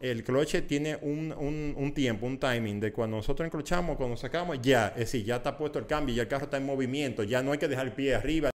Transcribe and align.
El 0.00 0.22
cloche 0.22 0.62
tiene 0.62 0.96
un, 1.02 1.34
un, 1.36 1.74
un, 1.76 1.92
tiempo, 1.92 2.24
un 2.24 2.38
timing 2.38 2.78
de 2.78 2.92
cuando 2.92 3.16
nosotros 3.16 3.46
enclochamos, 3.46 3.96
cuando 3.96 4.16
sacamos, 4.16 4.58
ya, 4.62 4.88
es 4.88 5.12
decir, 5.12 5.24
ya 5.24 5.36
está 5.36 5.56
puesto 5.56 5.80
el 5.80 5.86
cambio, 5.86 6.14
ya 6.14 6.22
el 6.22 6.28
carro 6.28 6.44
está 6.44 6.56
en 6.56 6.66
movimiento, 6.66 7.24
ya 7.24 7.42
no 7.42 7.50
hay 7.50 7.58
que 7.58 7.66
dejar 7.66 7.86
el 7.86 7.92
pie 7.92 8.14
arriba. 8.14 8.50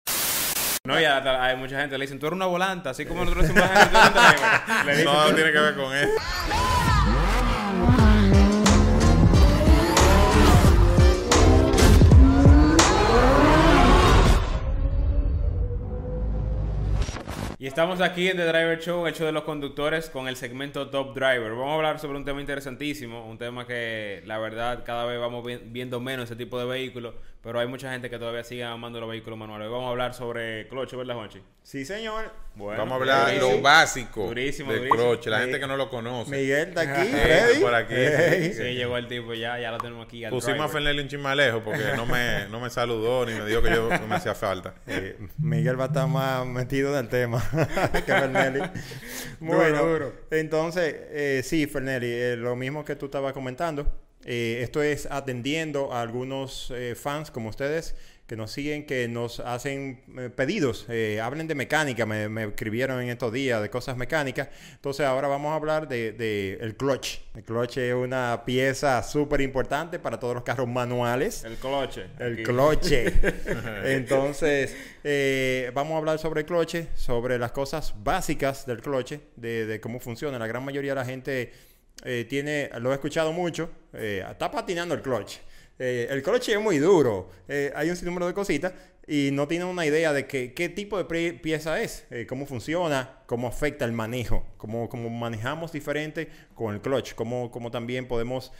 No, 0.83 0.99
ya 0.99 1.17
hay 1.43 1.55
mucha 1.57 1.79
gente 1.79 1.97
le 1.97 2.05
dicen, 2.05 2.19
tú 2.19 2.27
eres 2.27 2.35
una 2.35 2.45
volanta, 2.45 2.91
así 2.91 3.05
como 3.05 3.23
nosotros 3.23 3.47
decimos, 3.47 3.69
tú 3.71 5.03
No, 5.05 5.29
no 5.29 5.35
tiene 5.35 5.51
que 5.51 5.59
ver 5.59 5.75
con 5.75 5.95
eso. 5.95 6.11
Y 17.61 17.67
estamos 17.67 18.01
aquí 18.01 18.27
en 18.27 18.37
The 18.37 18.45
Driver 18.45 18.79
Show, 18.79 19.05
hecho 19.05 19.23
de 19.23 19.31
los 19.31 19.43
conductores, 19.43 20.09
con 20.09 20.27
el 20.27 20.35
segmento 20.35 20.89
Top 20.89 21.13
Driver. 21.13 21.51
Vamos 21.51 21.69
a 21.69 21.75
hablar 21.75 21.99
sobre 21.99 22.17
un 22.17 22.25
tema 22.25 22.41
interesantísimo, 22.41 23.23
un 23.29 23.37
tema 23.37 23.67
que 23.67 24.23
la 24.25 24.39
verdad 24.39 24.83
cada 24.83 25.05
vez 25.05 25.19
vamos 25.19 25.47
viendo 25.65 25.99
menos 25.99 26.25
ese 26.25 26.35
tipo 26.35 26.57
de 26.57 26.65
vehículos, 26.65 27.13
pero 27.41 27.59
hay 27.59 27.67
mucha 27.67 27.91
gente 27.91 28.09
que 28.09 28.19
todavía 28.19 28.43
sigue 28.43 28.63
amando 28.63 28.99
los 28.99 29.09
vehículos 29.09 29.37
manuales. 29.37 29.65
Hoy 29.65 29.73
vamos 29.73 29.87
a 29.87 29.91
hablar 29.91 30.13
sobre 30.13 30.67
cloche, 30.67 30.95
¿verdad, 30.95 31.15
Juanchi? 31.15 31.41
Sí, 31.63 31.85
señor. 31.85 32.31
Bueno, 32.53 32.77
vamos 32.77 32.91
a 32.91 32.95
hablar 32.97 33.33
lo 33.37 33.61
básico 33.61 34.27
durísimo, 34.27 34.71
del 34.71 34.89
cloche, 34.89 35.29
la 35.29 35.39
gente 35.39 35.59
que 35.59 35.65
no 35.65 35.75
lo 35.75 35.89
conoce. 35.89 36.29
Miguel 36.29 36.69
está 36.69 36.81
aquí, 36.81 37.11
ready. 37.11 37.59
Por 37.59 37.73
aquí. 37.73 38.53
Sí, 38.53 38.63
llegó 38.75 38.95
el 38.95 39.07
tipo 39.07 39.33
ya, 39.33 39.59
ya 39.59 39.71
lo 39.71 39.79
tenemos 39.79 40.05
aquí. 40.05 40.23
Pusimos 40.29 40.61
a 40.61 40.69
Fernel 40.69 40.99
un 40.99 41.07
chismalejo 41.07 41.63
porque 41.63 41.83
no 41.95 42.05
me, 42.05 42.47
no 42.49 42.59
me 42.59 42.69
saludó 42.69 43.25
ni 43.25 43.33
me 43.33 43.45
dijo 43.45 43.63
que 43.63 43.71
yo 43.71 43.89
me 44.07 44.15
hacía 44.15 44.35
falta. 44.35 44.75
Eh, 44.85 45.17
Miguel 45.39 45.79
va 45.79 45.85
a 45.85 45.87
estar 45.87 46.07
más 46.07 46.45
metido 46.45 46.91
en 46.91 47.05
el 47.05 47.09
tema. 47.09 47.41
que 48.05 48.13
Fernelli. 48.13 48.61
bueno, 49.39 50.11
entonces, 50.29 50.95
eh, 51.09 51.41
sí, 51.43 51.65
Fernelli, 51.65 52.07
eh, 52.07 52.35
lo 52.37 52.55
mismo 52.55 52.85
que 52.85 52.95
tú 52.95 53.05
estabas 53.05 53.33
comentando. 53.33 53.91
Eh, 54.25 54.59
esto 54.61 54.81
es 54.83 55.07
atendiendo 55.09 55.93
a 55.93 56.01
algunos 56.01 56.73
fans 56.95 57.31
como 57.31 57.49
ustedes 57.49 57.95
que 58.31 58.37
nos 58.37 58.53
siguen, 58.53 58.85
que 58.85 59.09
nos 59.09 59.41
hacen 59.41 59.99
eh, 60.17 60.29
pedidos, 60.33 60.85
eh, 60.87 61.19
hablen 61.21 61.49
de 61.49 61.53
mecánica, 61.53 62.05
me, 62.05 62.45
escribieron 62.45 63.01
en 63.01 63.09
estos 63.09 63.33
días 63.33 63.61
de 63.61 63.69
cosas 63.69 63.97
mecánicas. 63.97 64.47
Entonces 64.71 65.05
ahora 65.05 65.27
vamos 65.27 65.51
a 65.51 65.55
hablar 65.55 65.89
de, 65.89 66.57
el 66.61 66.77
clutch. 66.77 67.19
El 67.35 67.43
clutch 67.43 67.75
es 67.79 67.93
una 67.93 68.43
pieza 68.45 69.03
súper 69.03 69.41
importante 69.41 69.99
para 69.99 70.17
todos 70.17 70.33
los 70.33 70.45
carros 70.45 70.69
manuales. 70.69 71.43
El 71.43 71.57
cloche. 71.57 72.05
El 72.19 72.41
cloche. 72.43 73.13
Entonces 73.83 74.77
eh, 75.03 75.69
vamos 75.73 75.95
a 75.95 75.97
hablar 75.97 76.17
sobre 76.17 76.39
el 76.39 76.45
cloche, 76.45 76.87
sobre 76.95 77.37
las 77.37 77.51
cosas 77.51 77.93
básicas 78.01 78.65
del 78.65 78.79
cloche, 78.79 79.19
de, 79.35 79.65
de 79.65 79.81
cómo 79.81 79.99
funciona. 79.99 80.39
La 80.39 80.47
gran 80.47 80.63
mayoría 80.63 80.91
de 80.91 80.95
la 80.95 81.05
gente 81.05 81.51
tiene, 82.29 82.69
lo 82.79 82.91
he 82.91 82.95
escuchado 82.95 83.31
mucho, 83.31 83.69
está 83.93 84.49
patinando 84.51 84.95
el 84.95 85.01
clutch. 85.01 85.37
Eh, 85.83 86.07
el 86.11 86.21
cloche 86.21 86.53
es 86.53 86.61
muy 86.61 86.77
duro. 86.77 87.27
Eh, 87.47 87.73
hay 87.75 87.89
un 87.89 87.95
sinnúmero 87.95 88.27
de 88.27 88.35
cositas 88.35 88.71
y 89.07 89.31
no 89.33 89.47
tienen 89.47 89.67
una 89.67 89.83
idea 89.83 90.13
de 90.13 90.27
qué 90.27 90.69
tipo 90.69 91.03
de 91.03 91.33
pieza 91.33 91.81
es, 91.81 92.05
eh, 92.11 92.27
cómo 92.29 92.45
funciona, 92.45 93.23
cómo 93.25 93.47
afecta 93.47 93.83
el 93.83 93.91
manejo, 93.91 94.45
cómo, 94.57 94.87
cómo 94.87 95.09
manejamos 95.09 95.71
diferente 95.71 96.29
con 96.53 96.75
el 96.75 96.81
clutch, 96.81 97.15
cómo, 97.15 97.49
cómo 97.49 97.71
también 97.71 98.07
podemos 98.07 98.51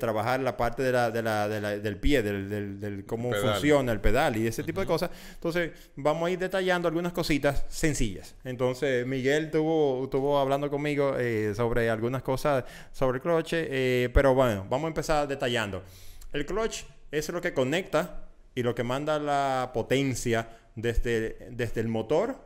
trabajar 0.00 0.40
la 0.40 0.56
parte 0.56 0.82
de 0.82 0.92
la, 0.92 1.10
de 1.10 1.22
la, 1.22 1.48
del 1.48 1.96
pie, 1.98 2.22
del, 2.22 2.80
del, 2.80 3.06
cómo 3.06 3.32
funciona 3.32 3.92
el 3.92 4.00
pedal 4.00 4.36
y 4.36 4.46
ese 4.48 4.64
tipo 4.64 4.80
de 4.80 4.86
cosas. 4.86 5.10
Entonces, 5.34 5.70
vamos 5.94 6.26
a 6.26 6.30
ir 6.32 6.38
detallando 6.38 6.88
algunas 6.88 7.12
cositas 7.12 7.64
sencillas. 7.68 8.34
Entonces, 8.42 9.06
Miguel 9.06 9.46
estuvo, 9.46 10.02
estuvo 10.04 10.38
hablando 10.38 10.68
conmigo 10.68 11.14
sobre 11.54 11.90
algunas 11.90 12.22
cosas 12.22 12.64
sobre 12.92 13.18
el 13.18 13.22
cloche, 13.22 14.10
pero 14.12 14.34
bueno, 14.34 14.66
vamos 14.68 14.86
a 14.86 14.88
empezar 14.88 15.28
detallando. 15.28 15.84
El 16.32 16.46
clutch 16.46 16.84
es 17.10 17.28
lo 17.28 17.40
que 17.40 17.52
conecta 17.52 18.28
y 18.54 18.62
lo 18.62 18.74
que 18.74 18.84
manda 18.84 19.18
la 19.18 19.70
potencia 19.74 20.48
desde, 20.76 21.48
desde 21.50 21.80
el 21.80 21.88
motor 21.88 22.36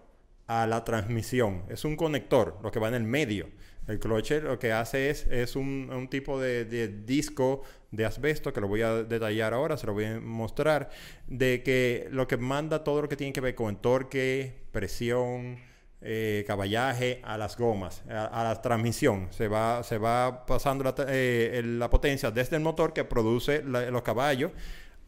a 0.47 0.67
la 0.67 0.85
transmisión. 0.85 1.65
Es 1.69 1.85
un 1.85 1.97
conector, 1.97 2.59
lo 2.63 2.71
que 2.71 2.79
va 2.81 2.89
en 2.89 2.95
el 2.95 3.05
medio. 3.05 3.49
El 3.87 3.99
clutch 3.99 4.33
lo 4.43 4.59
que 4.59 4.73
hace 4.73 5.11
es, 5.11 5.27
es 5.27 5.57
un, 5.57 6.09
tipo 6.11 6.41
de, 6.41 6.65
disco 7.05 7.63
de 7.91 8.07
asbesto, 8.07 8.53
que 8.53 8.61
lo 8.61 8.69
voy 8.69 8.81
a 8.81 9.05
detallar 9.05 9.53
ahora, 9.53 9.77
se 9.77 9.87
lo 9.87 9.93
voy 9.93 10.05
a 10.05 10.21
mostrar, 10.21 10.89
de 11.27 11.63
que 11.63 12.09
lo 12.11 12.27
que 12.27 12.39
manda 12.39 12.83
todo 12.83 13.03
lo 13.03 13.09
que 13.09 13.17
tiene 13.17 13.35
que 13.35 13.43
ver 13.43 13.55
con 13.55 13.83
torque, 13.83 14.65
presión, 14.73 15.59
eh, 16.07 16.45
caballaje 16.47 17.23
a 17.25 17.39
las 17.39 17.57
gomas, 17.57 18.03
a, 18.11 18.45
la 18.45 18.61
transmisión. 18.61 19.29
Se 19.31 19.49
va, 19.49 19.83
se 19.83 19.97
va 19.97 20.45
pasando 20.45 20.85
la, 20.85 20.95
eh, 21.09 21.63
la 21.65 21.89
potencia 21.89 22.31
desde 22.31 22.57
el 22.57 22.63
motor 22.63 22.93
que 22.93 23.05
produce 23.05 23.63
los 23.63 24.03
caballos 24.03 24.53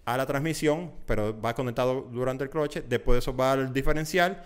a 0.06 0.16
la 0.16 0.24
transmisión, 0.24 0.92
pero 1.04 1.38
va 1.38 1.54
conectado 1.54 2.08
durante 2.10 2.44
el 2.44 2.50
cloche. 2.50 2.82
Después 2.88 3.16
de 3.16 3.18
eso 3.18 3.36
va 3.36 3.52
al 3.52 3.74
diferencial, 3.74 4.42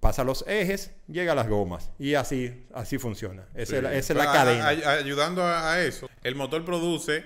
pasa 0.00 0.22
los 0.22 0.44
ejes, 0.46 0.90
llega 1.08 1.32
a 1.32 1.34
las 1.34 1.48
gomas. 1.48 1.90
Y 1.98 2.12
así, 2.12 2.66
así 2.74 2.98
funciona. 2.98 3.46
Esa, 3.54 3.78
es, 3.90 4.10
la, 4.10 4.26
cadena. 4.26 4.68
ayudando 4.68 5.42
a, 5.42 5.80
eso, 5.80 6.10
el 6.22 6.34
motor 6.34 6.62
produce 6.62 7.24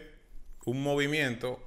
un 0.64 0.80
movimiento 0.80 1.60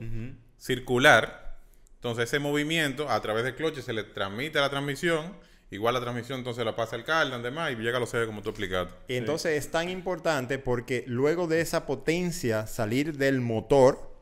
circular. 0.58 1.58
Entonces 1.96 2.26
ese 2.26 2.40
movimiento 2.40 3.10
a 3.10 3.22
través 3.22 3.44
del 3.44 3.56
cloche 3.56 3.82
se 3.82 3.92
le 3.92 4.04
transmite 4.04 4.58
a 4.60 4.62
la 4.62 4.70
transmisión 4.70 5.34
Igual 5.70 5.96
la 5.96 6.00
transmisión 6.00 6.40
entonces 6.40 6.64
la 6.64 6.76
pasa 6.76 6.96
el 6.96 7.04
cardan, 7.04 7.44
demás, 7.44 7.72
y 7.72 7.76
llega 7.76 7.98
a 7.98 8.00
los 8.00 8.14
ejes 8.14 8.26
como 8.26 8.42
tú 8.42 8.50
explicaste. 8.50 8.94
Y 9.10 9.18
entonces 9.18 9.58
es 9.58 9.70
tan 9.70 9.90
importante 9.90 10.60
porque 10.60 11.04
luego 11.08 11.48
de 11.48 11.60
esa 11.60 11.86
potencia 11.86 12.68
salir 12.68 13.18
del 13.18 13.42
motor, 13.42 14.17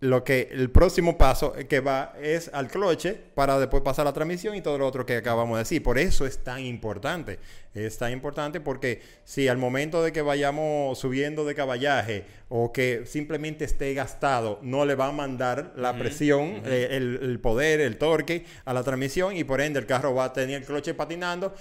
lo 0.00 0.22
que 0.22 0.48
el 0.52 0.70
próximo 0.70 1.18
paso 1.18 1.54
que 1.68 1.80
va 1.80 2.14
es 2.22 2.50
al 2.52 2.68
cloche 2.68 3.18
para 3.34 3.58
después 3.58 3.82
pasar 3.82 4.04
la 4.04 4.12
transmisión 4.12 4.54
y 4.54 4.62
todo 4.62 4.78
lo 4.78 4.86
otro 4.86 5.04
que 5.04 5.16
acabamos 5.16 5.56
de 5.56 5.64
decir. 5.64 5.82
Por 5.82 5.98
eso 5.98 6.24
es 6.24 6.38
tan 6.38 6.60
importante. 6.60 7.40
Es 7.74 7.98
tan 7.98 8.12
importante 8.12 8.60
porque 8.60 9.02
si 9.24 9.48
al 9.48 9.58
momento 9.58 10.02
de 10.02 10.12
que 10.12 10.22
vayamos 10.22 10.98
subiendo 10.98 11.44
de 11.44 11.54
caballaje 11.54 12.24
o 12.48 12.72
que 12.72 13.04
simplemente 13.06 13.64
esté 13.64 13.92
gastado, 13.94 14.58
no 14.62 14.84
le 14.84 14.94
va 14.94 15.08
a 15.08 15.12
mandar 15.12 15.72
la 15.76 15.96
presión, 15.96 16.62
eh, 16.64 16.88
el, 16.92 17.38
poder, 17.40 17.80
el 17.80 17.98
torque 17.98 18.44
a 18.64 18.72
la 18.72 18.82
transmisión 18.82 19.36
y 19.36 19.44
por 19.44 19.60
ende 19.60 19.80
el 19.80 19.86
carro 19.86 20.14
va 20.14 20.24
a 20.24 20.32
tener 20.32 20.62
el 20.62 20.66
cloche 20.66 20.94
patinando 20.94 21.54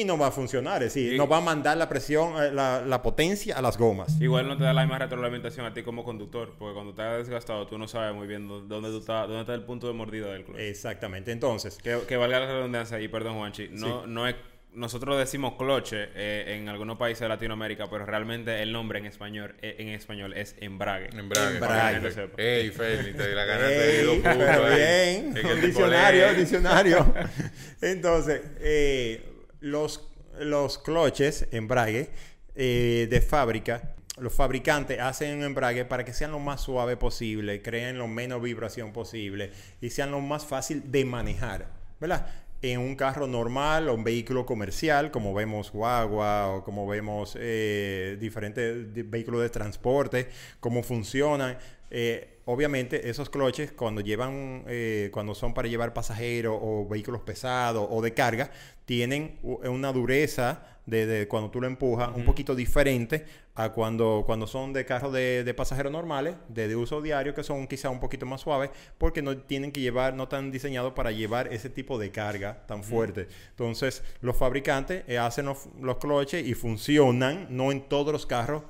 y 0.00 0.04
no 0.04 0.18
va 0.18 0.28
a 0.28 0.30
funcionar. 0.30 0.82
Es 0.82 0.94
decir, 0.94 1.16
no 1.16 1.26
va 1.26 1.38
a 1.38 1.40
mandar 1.40 1.76
la 1.76 1.88
presión, 1.88 2.42
eh, 2.42 2.50
la, 2.52 3.02
potencia 3.02 3.56
a 3.56 3.62
las 3.62 3.76
gomas. 3.76 4.20
Igual 4.20 4.48
no 4.48 4.56
te 4.56 4.64
da 4.64 4.72
la 4.72 4.82
misma 4.82 4.98
retroalimentación 4.98 5.66
a 5.66 5.74
ti 5.74 5.82
como 5.82 6.04
conductor, 6.04 6.54
porque 6.58 6.74
cuando 6.74 6.90
estás 6.90 7.18
desgastado 7.18 7.66
tú 7.66 7.78
no 7.78 7.86
sabes 7.86 8.14
muy 8.14 8.26
bien 8.26 8.48
dónde, 8.48 8.88
tú 8.88 8.98
estás, 8.98 9.26
dónde 9.28 9.40
está 9.40 9.54
el 9.54 9.62
punto 9.62 9.86
de 9.86 9.92
mordida 9.92 10.32
del 10.32 10.44
clutch. 10.44 10.58
Exactamente. 10.58 11.32
Entonces, 11.32 11.78
que, 11.78 12.16
valga 12.16 12.40
la 12.40 12.46
redundancia 12.46 13.00
y 13.00 13.08
perdón, 13.08 13.36
Juanchi, 13.36 13.68
no, 13.70 14.06
no 14.06 14.26
es 14.26 14.36
nosotros 14.74 15.18
decimos 15.18 15.54
cloche 15.56 16.08
eh, 16.14 16.56
en 16.56 16.68
algunos 16.68 16.98
países 16.98 17.20
de 17.20 17.28
Latinoamérica, 17.28 17.88
pero 17.88 18.04
realmente 18.04 18.60
el 18.62 18.72
nombre 18.72 18.98
en 18.98 19.06
español, 19.06 19.54
eh, 19.62 19.76
en 19.78 19.88
español 19.88 20.34
es 20.34 20.56
embrague. 20.60 21.10
Embrague. 21.16 21.56
embrague. 21.56 22.30
Ey, 22.36 22.70
Félix, 22.70 23.16
te 23.16 23.34
la 23.34 23.44
ganaste 23.44 23.74
de 23.74 24.02
dos 24.02 24.16
puntos. 24.16 24.74
bien, 24.74 25.34
un 25.52 25.60
diccionario, 25.60 26.34
diccionario. 26.34 27.14
Entonces, 27.80 28.42
eh, 28.60 29.33
los, 29.64 30.08
los 30.38 30.78
cloches, 30.78 31.48
embrague, 31.50 32.10
eh, 32.54 33.08
de 33.10 33.20
fábrica, 33.22 33.94
los 34.18 34.32
fabricantes 34.32 35.00
hacen 35.00 35.38
un 35.38 35.44
embrague 35.44 35.84
para 35.84 36.04
que 36.04 36.12
sean 36.12 36.32
lo 36.32 36.38
más 36.38 36.60
suave 36.60 36.96
posible, 36.96 37.62
creen 37.62 37.98
lo 37.98 38.06
menos 38.06 38.42
vibración 38.42 38.92
posible 38.92 39.50
y 39.80 39.90
sean 39.90 40.10
lo 40.10 40.20
más 40.20 40.44
fácil 40.44 40.92
de 40.92 41.04
manejar, 41.04 41.66
¿verdad? 41.98 42.26
En 42.60 42.78
un 42.80 42.94
carro 42.94 43.26
normal 43.26 43.88
o 43.88 43.94
un 43.94 44.04
vehículo 44.04 44.44
comercial, 44.46 45.10
como 45.10 45.34
vemos 45.34 45.72
guagua 45.72 46.48
o 46.48 46.62
como 46.62 46.86
vemos 46.86 47.36
eh, 47.40 48.16
diferentes 48.20 49.10
vehículos 49.10 49.42
de 49.42 49.48
transporte, 49.50 50.28
cómo 50.60 50.82
funcionan. 50.82 51.58
Eh, 51.96 52.40
obviamente 52.46 53.08
esos 53.08 53.30
cloches 53.30 53.70
cuando 53.70 54.00
llevan, 54.00 54.64
eh, 54.66 55.10
cuando 55.12 55.32
son 55.32 55.54
para 55.54 55.68
llevar 55.68 55.94
pasajeros 55.94 56.58
o 56.60 56.88
vehículos 56.88 57.20
pesados 57.20 57.86
o 57.88 58.02
de 58.02 58.12
carga, 58.12 58.50
tienen 58.84 59.38
una 59.42 59.92
dureza 59.92 60.66
de, 60.86 61.28
cuando 61.28 61.52
tú 61.52 61.60
lo 61.60 61.68
empujas 61.68 62.10
un 62.16 62.24
poquito 62.24 62.56
diferente 62.56 63.24
a 63.54 63.68
cuando, 63.70 64.24
cuando 64.26 64.48
son 64.48 64.72
de 64.72 64.84
carros 64.84 65.12
de, 65.12 65.54
pasajeros 65.56 65.92
normales, 65.92 66.34
de, 66.48 66.74
uso 66.74 67.00
diario, 67.00 67.32
que 67.32 67.44
son 67.44 67.68
quizá 67.68 67.90
un 67.90 68.00
poquito 68.00 68.26
más 68.26 68.40
suaves, 68.40 68.70
porque 68.98 69.22
no 69.22 69.36
tienen 69.38 69.70
que 69.70 69.80
llevar, 69.80 70.14
no 70.14 70.24
están 70.24 70.50
diseñados 70.50 70.94
para 70.94 71.12
llevar 71.12 71.52
ese 71.52 71.70
tipo 71.70 71.96
de 71.96 72.10
carga 72.10 72.66
tan 72.66 72.82
fuerte. 72.82 73.28
Entonces, 73.50 74.02
los 74.20 74.36
fabricantes 74.36 75.04
eh, 75.06 75.16
hacen 75.16 75.46
los, 75.46 75.68
los 75.80 75.98
cloches 75.98 76.44
y 76.44 76.54
funcionan, 76.54 77.46
no 77.50 77.70
en 77.70 77.88
todos 77.88 78.12
los 78.12 78.26
carros 78.26 78.64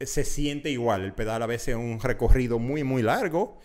se 0.00 0.24
siente 0.24 0.70
igual. 0.70 1.04
El 1.04 1.12
pedal 1.14 1.42
a 1.42 1.46
veces 1.46 1.68
es 1.68 1.74
un 1.76 2.00
recorrido 2.00 2.58
muy, 2.58 2.84
muy 2.84 3.02
largo. 3.02 3.58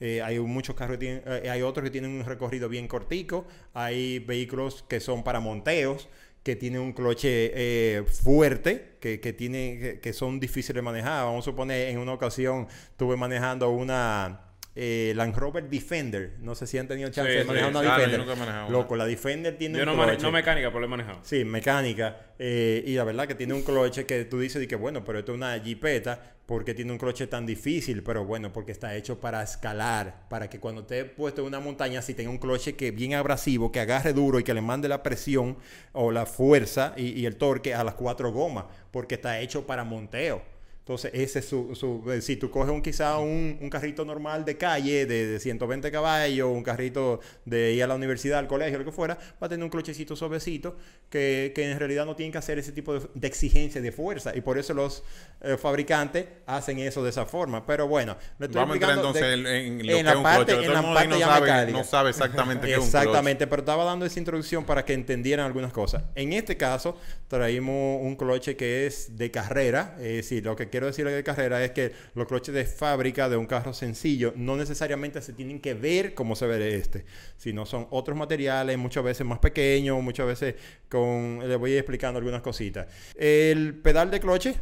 Eh, 0.00 0.22
hay 0.22 0.38
muchos 0.38 0.76
carros 0.76 0.96
que 0.96 0.98
tienen, 0.98 1.22
eh, 1.26 1.50
hay 1.50 1.62
otros 1.62 1.84
que 1.84 1.90
tienen 1.90 2.10
un 2.10 2.24
recorrido 2.24 2.68
bien 2.68 2.88
cortico. 2.88 3.46
Hay 3.74 4.18
vehículos 4.20 4.84
que 4.88 5.00
son 5.00 5.24
para 5.24 5.40
monteos 5.40 6.08
que 6.42 6.56
tiene 6.56 6.78
un 6.78 6.92
cloche 6.92 7.50
eh, 7.54 8.04
fuerte, 8.04 8.96
que, 9.00 9.20
que 9.20 9.34
que, 9.34 10.00
que 10.00 10.12
son 10.12 10.40
difíciles 10.40 10.76
de 10.76 10.82
manejar. 10.82 11.24
Vamos 11.24 11.44
a 11.44 11.50
suponer, 11.50 11.88
en 11.88 11.98
una 11.98 12.12
ocasión 12.14 12.68
estuve 12.90 13.16
manejando 13.16 13.68
una 13.70 14.47
eh, 14.80 15.12
Land 15.16 15.34
Rover 15.36 15.68
Defender. 15.68 16.36
No 16.40 16.54
sé 16.54 16.66
si 16.68 16.78
han 16.78 16.86
tenido 16.86 17.10
chance 17.10 17.30
Sí, 17.32 17.36
de 17.38 17.42
sí, 17.42 17.48
manejar 17.48 17.70
una 17.70 17.80
claro, 17.80 17.96
yo 17.96 18.00
Defender. 18.06 18.20
nunca 18.20 18.32
he 18.32 18.36
manejado 18.46 18.70
Loco, 18.70 18.94
la 18.96 19.06
Defender 19.06 19.58
tiene 19.58 19.78
Yo 19.78 19.82
un 19.84 19.96
no, 19.96 20.04
cloche. 20.04 20.22
no 20.22 20.30
mecánica, 20.30 20.68
pero 20.68 20.80
lo 20.80 20.86
he 20.86 20.88
manejado. 20.88 21.18
Sí, 21.24 21.44
mecánica. 21.44 22.16
eh, 22.38 22.84
y 22.86 22.94
la 22.94 23.02
verdad 23.04 23.26
que 23.26 23.34
tiene 23.34 23.54
un 23.54 23.62
cloche 23.62 24.06
que 24.06 24.24
tú 24.24 24.38
dices 24.38 24.64
que 24.68 24.76
bueno, 24.76 25.04
pero 25.04 25.18
esto 25.18 25.32
es 25.32 25.36
una 25.36 25.58
jipeta 25.58 26.34
porque 26.46 26.72
tiene 26.72 26.92
un 26.92 26.98
cloche 26.98 27.26
tan 27.26 27.44
difícil, 27.44 28.02
pero 28.02 28.24
bueno, 28.24 28.52
porque 28.52 28.72
está 28.72 28.94
hecho 28.96 29.20
para 29.20 29.42
escalar, 29.42 30.28
para 30.30 30.48
que 30.48 30.58
cuando 30.58 30.80
esté 30.82 31.04
puesto 31.04 31.42
en 31.42 31.48
una 31.48 31.60
montaña 31.60 32.00
si 32.00 32.14
tenga 32.14 32.30
un 32.30 32.38
cloche 32.38 32.74
que 32.74 32.90
bien 32.90 33.12
abrasivo, 33.14 33.70
que 33.70 33.80
agarre 33.80 34.14
duro 34.14 34.38
y 34.38 34.44
que 34.44 34.54
le 34.54 34.62
mande 34.62 34.88
la 34.88 35.02
presión 35.02 35.58
o 35.92 36.10
la 36.10 36.24
fuerza 36.24 36.94
y, 36.96 37.08
y 37.20 37.26
el 37.26 37.36
torque 37.36 37.74
a 37.74 37.84
las 37.84 37.94
cuatro 37.94 38.32
gomas, 38.32 38.64
porque 38.90 39.16
está 39.16 39.40
hecho 39.40 39.66
para 39.66 39.84
monteo. 39.84 40.42
Entonces, 40.88 41.10
ese 41.12 41.40
es 41.40 41.44
su, 41.44 41.74
su- 41.74 42.02
eh, 42.10 42.22
si 42.22 42.36
tú 42.36 42.50
coges 42.50 42.70
un 42.72 42.80
quizá 42.80 43.18
un, 43.18 43.58
un 43.60 43.68
carrito 43.68 44.06
normal 44.06 44.46
de 44.46 44.56
calle 44.56 45.04
de, 45.04 45.26
de 45.26 45.38
120 45.38 45.90
caballos, 45.92 46.48
un 46.48 46.62
carrito 46.62 47.20
de 47.44 47.74
ir 47.74 47.82
a 47.84 47.86
la 47.86 47.94
universidad, 47.94 48.38
al 48.38 48.46
colegio, 48.48 48.78
lo 48.78 48.86
que 48.86 48.90
fuera, 48.92 49.18
va 49.40 49.46
a 49.46 49.48
tener 49.50 49.62
un 49.64 49.68
clochecito 49.68 50.16
suavecito 50.16 50.78
que, 51.10 51.52
que 51.54 51.70
en 51.70 51.78
realidad 51.78 52.06
no 52.06 52.16
tienen 52.16 52.32
que 52.32 52.38
hacer 52.38 52.58
ese 52.58 52.72
tipo 52.72 52.98
de, 52.98 53.06
de 53.14 53.28
exigencia 53.28 53.82
de 53.82 53.92
fuerza. 53.92 54.34
Y 54.34 54.40
por 54.40 54.56
eso 54.56 54.72
los 54.72 55.02
eh, 55.42 55.58
fabricantes 55.58 56.24
hacen 56.46 56.78
eso 56.78 57.04
de 57.04 57.10
esa 57.10 57.26
forma. 57.26 57.66
Pero 57.66 57.86
bueno, 57.86 58.16
le 58.38 58.46
estoy 58.46 58.58
Vamos 58.58 58.72
a 58.72 58.76
entrar 58.76 58.96
entonces 58.96 59.22
de- 59.22 59.34
en, 59.34 59.46
en 59.80 59.86
lo 59.86 59.92
en 59.92 59.98
que 59.98 60.02
la 60.04 60.10
es 60.12 60.16
un 60.16 60.22
parte- 60.22 60.52
cloche. 60.54 60.66
en 60.68 60.72
la 60.72 60.82
parte 60.94 61.08
no 61.08 61.18
sabe, 61.18 61.72
no 61.72 61.84
sabe 61.84 62.10
exactamente 62.10 62.66
qué 62.66 62.72
es 62.72 62.78
un. 62.78 62.84
Exactamente, 62.86 63.46
pero 63.46 63.60
estaba 63.60 63.84
dando 63.84 64.06
esa 64.06 64.18
introducción 64.18 64.64
para 64.64 64.86
que 64.86 64.94
entendieran 64.94 65.44
algunas 65.44 65.70
cosas. 65.74 66.04
En 66.14 66.32
este 66.32 66.56
caso, 66.56 66.96
traímos 67.28 68.00
un 68.02 68.16
cloche 68.16 68.56
que 68.56 68.86
es 68.86 69.18
de 69.18 69.30
carrera. 69.30 69.94
Es 69.98 70.16
decir, 70.16 70.46
lo 70.46 70.56
que 70.56 70.70
quiero 70.78 70.86
decir 70.86 71.08
de 71.08 71.24
carrera 71.24 71.64
es 71.64 71.72
que 71.72 71.92
los 72.14 72.28
cloches 72.28 72.54
de 72.54 72.64
fábrica 72.64 73.28
de 73.28 73.36
un 73.36 73.46
carro 73.46 73.74
sencillo 73.74 74.32
no 74.36 74.56
necesariamente 74.56 75.20
se 75.20 75.32
tienen 75.32 75.60
que 75.60 75.74
ver 75.74 76.14
como 76.14 76.36
se 76.36 76.46
ve 76.46 76.76
este, 76.76 77.04
sino 77.36 77.66
son 77.66 77.88
otros 77.90 78.16
materiales, 78.16 78.78
muchas 78.78 79.02
veces 79.02 79.26
más 79.26 79.40
pequeños, 79.40 80.00
muchas 80.02 80.26
veces 80.26 80.54
con... 80.88 81.40
Les 81.48 81.58
voy 81.58 81.74
explicando 81.76 82.18
algunas 82.18 82.42
cositas. 82.42 82.86
El 83.16 83.74
pedal 83.74 84.10
de 84.10 84.20
cloche 84.20 84.54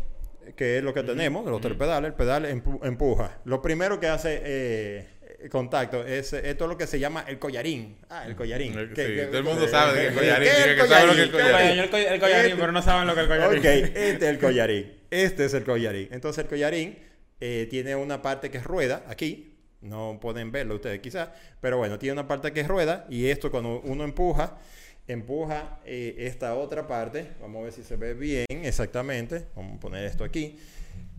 que 0.54 0.78
es 0.78 0.82
lo 0.82 0.94
que 0.94 1.02
tenemos, 1.02 1.44
los 1.44 1.60
tres 1.60 1.76
pedales, 1.76 2.08
el 2.10 2.14
pedal 2.14 2.44
empu- 2.46 2.78
empuja. 2.86 3.40
Lo 3.44 3.60
primero 3.60 3.98
que 3.98 4.06
hace 4.06 4.40
eh, 4.44 5.06
contacto 5.50 6.04
es 6.06 6.32
esto 6.32 6.64
es 6.64 6.68
lo 6.68 6.76
que 6.76 6.86
se 6.86 6.98
llama 6.98 7.24
el 7.28 7.38
collarín. 7.38 7.96
Ah, 8.08 8.24
el 8.26 8.34
collarín. 8.36 8.78
Eh, 8.78 8.90
¿Qué- 8.94 9.06
sí, 9.06 9.14
qué- 9.14 9.24
todo 9.26 9.38
el 9.38 9.44
mundo 9.44 9.68
sabe 9.68 10.00
de 10.08 10.14
collarín, 10.14 10.48
qué 10.48 10.74
que 10.76 10.86
sabe 10.88 11.06
lo 11.06 11.14
que 11.14 11.22
es 11.22 11.26
¿Qué 11.28 11.32
collarín. 11.32 11.78
El, 11.78 11.90
coll- 11.90 12.12
el 12.12 12.20
collarín, 12.20 12.44
Este- 12.50 12.60
pero 12.60 12.72
no 12.72 12.82
saben 12.82 13.06
lo 13.06 13.14
que 13.14 13.20
es 13.20 13.28
el 13.30 13.36
collarín. 13.36 13.58
Ok, 13.58 13.64
este 13.96 14.16
es 14.16 14.22
el 14.22 14.38
collarín. 14.38 14.92
Este 15.10 15.44
es 15.44 15.54
el 15.54 15.64
collarín. 15.64 16.08
Entonces 16.10 16.44
el 16.44 16.48
collarín 16.48 16.98
eh, 17.40 17.66
tiene 17.70 17.94
una 17.96 18.22
parte 18.22 18.50
que 18.50 18.58
es 18.58 18.64
rueda 18.64 19.04
aquí. 19.08 19.52
No 19.82 20.18
pueden 20.20 20.50
verlo 20.50 20.74
ustedes 20.76 21.00
quizás. 21.00 21.28
Pero 21.60 21.76
bueno, 21.76 21.98
tiene 21.98 22.14
una 22.14 22.26
parte 22.26 22.52
que 22.52 22.60
es 22.60 22.68
rueda. 22.68 23.06
Y 23.10 23.26
esto 23.28 23.50
cuando 23.50 23.80
uno 23.82 24.04
empuja, 24.04 24.58
empuja 25.06 25.78
eh, 25.84 26.14
esta 26.18 26.54
otra 26.54 26.86
parte. 26.88 27.28
Vamos 27.40 27.60
a 27.60 27.64
ver 27.64 27.72
si 27.72 27.82
se 27.84 27.96
ve 27.96 28.14
bien 28.14 28.46
exactamente. 28.48 29.44
Vamos 29.54 29.76
a 29.76 29.80
poner 29.80 30.04
esto 30.06 30.24
aquí. 30.24 30.58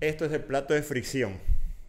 Esto 0.02 0.26
es 0.26 0.32
el 0.34 0.42
plato 0.42 0.74
de 0.74 0.82
fricción. 0.82 1.38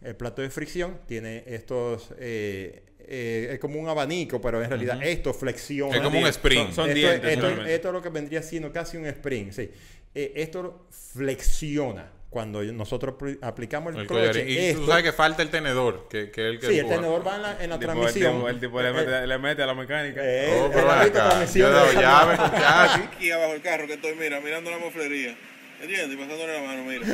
El 0.01 0.15
plato 0.15 0.41
de 0.41 0.49
fricción 0.49 0.99
tiene 1.07 1.43
estos... 1.47 2.11
eh, 2.19 2.83
eh, 3.11 3.49
es 3.53 3.59
como 3.59 3.79
un 3.79 3.87
abanico, 3.89 4.39
pero 4.39 4.61
en 4.63 4.69
realidad 4.69 5.01
esto 5.03 5.33
flexiona. 5.33 5.95
Es 5.95 6.01
como 6.01 6.19
un 6.19 6.27
spring. 6.27 6.65
Son- 6.67 6.73
son 6.75 6.89
esto, 6.89 6.99
dientes, 6.99 7.31
esto- 7.33 7.47
esto 7.65 7.87
es 7.87 7.93
lo 7.93 8.01
que 8.01 8.09
vendría 8.09 8.41
siendo 8.43 8.71
casi 8.71 8.97
un 8.97 9.05
spring, 9.07 9.51
sí. 9.51 9.69
Eh, 10.13 10.33
esto 10.35 10.85
flexiona 10.91 12.11
cuando 12.29 12.61
nosotros 12.63 13.15
pl- 13.17 13.39
aplicamos 13.41 13.93
el, 13.95 14.01
El 14.01 14.07
cloche. 14.07 14.47
Y 14.49 14.57
esto- 14.57 14.81
tú 14.81 14.87
sabes 14.87 15.03
que 15.03 15.11
falta 15.11 15.41
el 15.41 15.49
tenedor, 15.49 16.07
que, 16.07 16.29
que 16.29 16.47
el 16.47 16.59
que 16.59 16.67
sí, 16.67 16.77
el 16.79 16.87
tenedor 16.87 17.25
va 17.25 17.35
en 17.37 17.41
la, 17.41 17.63
en 17.63 17.69
la 17.71 17.75
El 17.75 17.81
tipo, 17.81 17.91
el 17.93 17.97
transmisión. 17.99 18.35
tipo- 18.35 18.49
el 18.49 18.59
tipo 18.59 18.81
le 18.81 18.89
Eh, 18.89 18.93
mete, 18.93 19.27
le 19.27 19.37
mete 19.39 19.63
a 19.63 19.65
la 19.65 19.73
mecánica. 19.73 20.21
eh, 20.23 20.59
Oh, 20.61 20.69
pero 20.71 20.91
acá. 20.91 21.11
transmisión 21.11 21.71
Yo 21.71 21.93
chasis. 21.99 23.05
aquí 23.07 23.31
abajo 23.31 23.53
del 23.53 23.61
carro 23.63 23.87
que 23.87 23.93
estoy, 23.93 24.13
mira, 24.15 24.39
mirando 24.39 24.69
la 24.69 24.77
moflería. 24.77 25.35
¿Entiendes? 25.81 26.11
Y 26.11 26.15
pasándole 26.21 26.53
la 26.53 26.61
mano, 26.61 26.83
mira. 26.83 27.07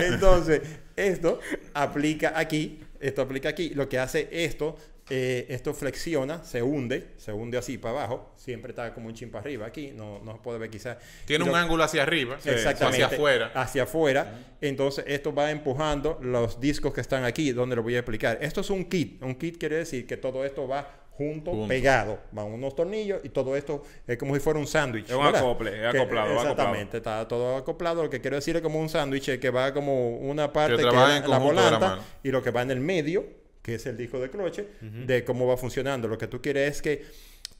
Entonces, 0.06 0.62
esto 0.96 1.40
aplica 1.74 2.32
aquí, 2.38 2.80
esto 3.00 3.22
aplica 3.22 3.48
aquí. 3.50 3.70
Lo 3.70 3.88
que 3.88 3.98
hace 3.98 4.28
esto, 4.30 4.76
eh, 5.10 5.46
esto 5.50 5.74
flexiona, 5.74 6.42
se 6.44 6.62
hunde, 6.62 7.08
se 7.18 7.32
hunde 7.32 7.58
así 7.58 7.76
para 7.78 7.98
abajo. 7.98 8.32
Siempre 8.36 8.70
está 8.70 8.94
como 8.94 9.08
un 9.08 9.14
chin 9.14 9.30
para 9.30 9.42
arriba 9.42 9.66
aquí, 9.66 9.92
no, 9.94 10.20
no 10.24 10.32
se 10.32 10.38
puede 10.38 10.58
ver 10.58 10.70
quizás. 10.70 10.96
Tiene 11.26 11.44
Y 11.44 11.48
un 11.48 11.52
lo- 11.52 11.58
ángulo 11.58 11.84
hacia 11.84 12.02
arriba, 12.02 12.34
o 12.44 12.48
Exactamente. 12.48 13.02
hacia 13.02 13.06
afuera. 13.16 13.52
Hacia 13.54 13.82
afuera. 13.82 14.38
Entonces, 14.60 15.04
esto 15.08 15.34
va 15.34 15.50
empujando 15.50 16.18
los 16.22 16.60
discos 16.60 16.94
que 16.94 17.00
están 17.02 17.24
aquí, 17.24 17.52
donde 17.52 17.76
lo 17.76 17.82
voy 17.82 17.96
a 17.96 17.98
explicar. 17.98 18.38
Esto 18.40 18.62
es 18.62 18.70
un 18.70 18.86
kit. 18.86 19.22
Un 19.22 19.34
kit 19.34 19.58
quiere 19.58 19.76
decir 19.76 20.06
que 20.06 20.16
todo 20.16 20.44
esto 20.44 20.66
va 20.66 20.98
junto, 21.16 21.50
Junto. 21.52 21.68
pegado. 21.68 22.18
Van 22.32 22.46
unos 22.46 22.74
tornillos 22.74 23.20
y 23.22 23.28
todo 23.28 23.54
esto 23.56 23.82
es 24.06 24.16
como 24.16 24.34
si 24.34 24.40
fuera 24.40 24.58
un 24.58 24.66
sándwich. 24.66 25.10
Es 25.10 25.16
un 25.16 25.26
acople, 25.26 25.86
es 25.86 25.92
Que- 25.92 25.98
acoplado, 26.00 26.32
Exactamente, 26.34 26.96
está 26.98 27.26
todo 27.28 27.56
acoplado. 27.56 28.02
Lo 28.02 28.10
que 28.10 28.20
quiero 28.20 28.36
decir 28.36 28.56
es 28.56 28.62
como 28.62 28.80
un 28.80 28.88
sándwich 28.88 29.38
que 29.38 29.50
va 29.50 29.72
como 29.72 30.16
una 30.18 30.52
parte 30.52 30.76
que, 30.76 30.82
trabaja 30.82 31.18
es 31.18 31.24
en 31.24 31.30
la 31.30 31.38
volanta 31.38 31.98
y 32.22 32.30
lo 32.30 32.42
que 32.42 32.50
va 32.50 32.62
en 32.62 32.70
el 32.70 32.80
medio, 32.80 33.24
que 33.62 33.74
es 33.76 33.86
el 33.86 33.96
disco 33.96 34.18
de 34.18 34.30
cloche, 34.30 34.66
de 34.80 35.24
cómo 35.24 35.46
va 35.46 35.56
funcionando. 35.56 36.08
Lo 36.08 36.18
que 36.18 36.26
tú 36.26 36.40
quieres 36.40 36.76
es 36.76 36.82
que 36.82 37.04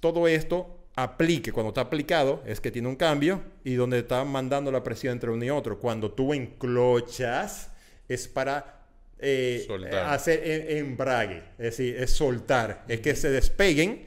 todo 0.00 0.26
esto 0.26 0.78
aplique. 0.96 1.52
Cuando 1.52 1.68
está 1.68 1.82
aplicado 1.82 2.42
es 2.46 2.60
que 2.60 2.70
tiene 2.70 2.88
un 2.88 2.96
cambio 2.96 3.40
y 3.64 3.74
donde 3.74 4.00
está 4.00 4.24
mandando 4.24 4.72
la 4.72 4.82
presión 4.82 5.12
entre 5.12 5.30
uno 5.30 5.44
y 5.44 5.50
otro. 5.50 5.78
Cuando 5.78 6.10
tú 6.12 6.32
enclochas 6.34 7.70
es 8.08 8.28
para 8.28 8.81
eh, 9.22 9.64
Soltar. 9.66 10.12
hacer 10.12 10.42
em- 10.44 10.78
embrague, 10.86 11.42
es 11.58 11.76
decir, 11.76 11.96
es 11.96 12.10
soltar, 12.10 12.84
es 12.88 13.00
que 13.00 13.14
se 13.16 13.30
despeguen 13.30 14.04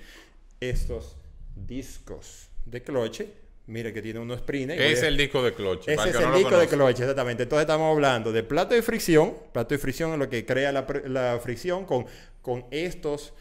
estos 0.59 1.17
discos 1.55 2.49
de 2.65 2.81
cloche. 2.83 3.29
Mire 3.67 3.91
que 3.91 4.01
tiene 4.03 4.19
unos 4.19 4.37
springs. 4.41 4.73
Es 4.77 5.01
el 5.01 5.17
disco 5.17 5.41
de 5.41 5.53
cloche. 5.53 5.91
Ese 5.91 6.09
es 6.09 6.15
el 6.15 6.21
no 6.21 6.29
lo 6.29 6.37
disco 6.37 6.57
de 6.59 6.67
cloche, 6.67 7.01
exactamente. 7.01 7.43
Entonces 7.43 7.61
estamos 7.63 7.91
hablando 7.95 8.31
de 8.31 8.43
plato 8.43 8.75
de 8.75 8.83
fricción. 8.83 9.33
Plato 9.53 9.73
de 9.73 9.79
fricción 9.79 10.11
es 10.13 10.19
lo 10.19 10.29
que 10.29 10.45
crea 10.45 10.71
la, 10.71 10.85
la 11.05 11.39
fricción 11.41 11.85
con, 11.85 12.05
con 12.43 12.65
estos... 12.69 13.33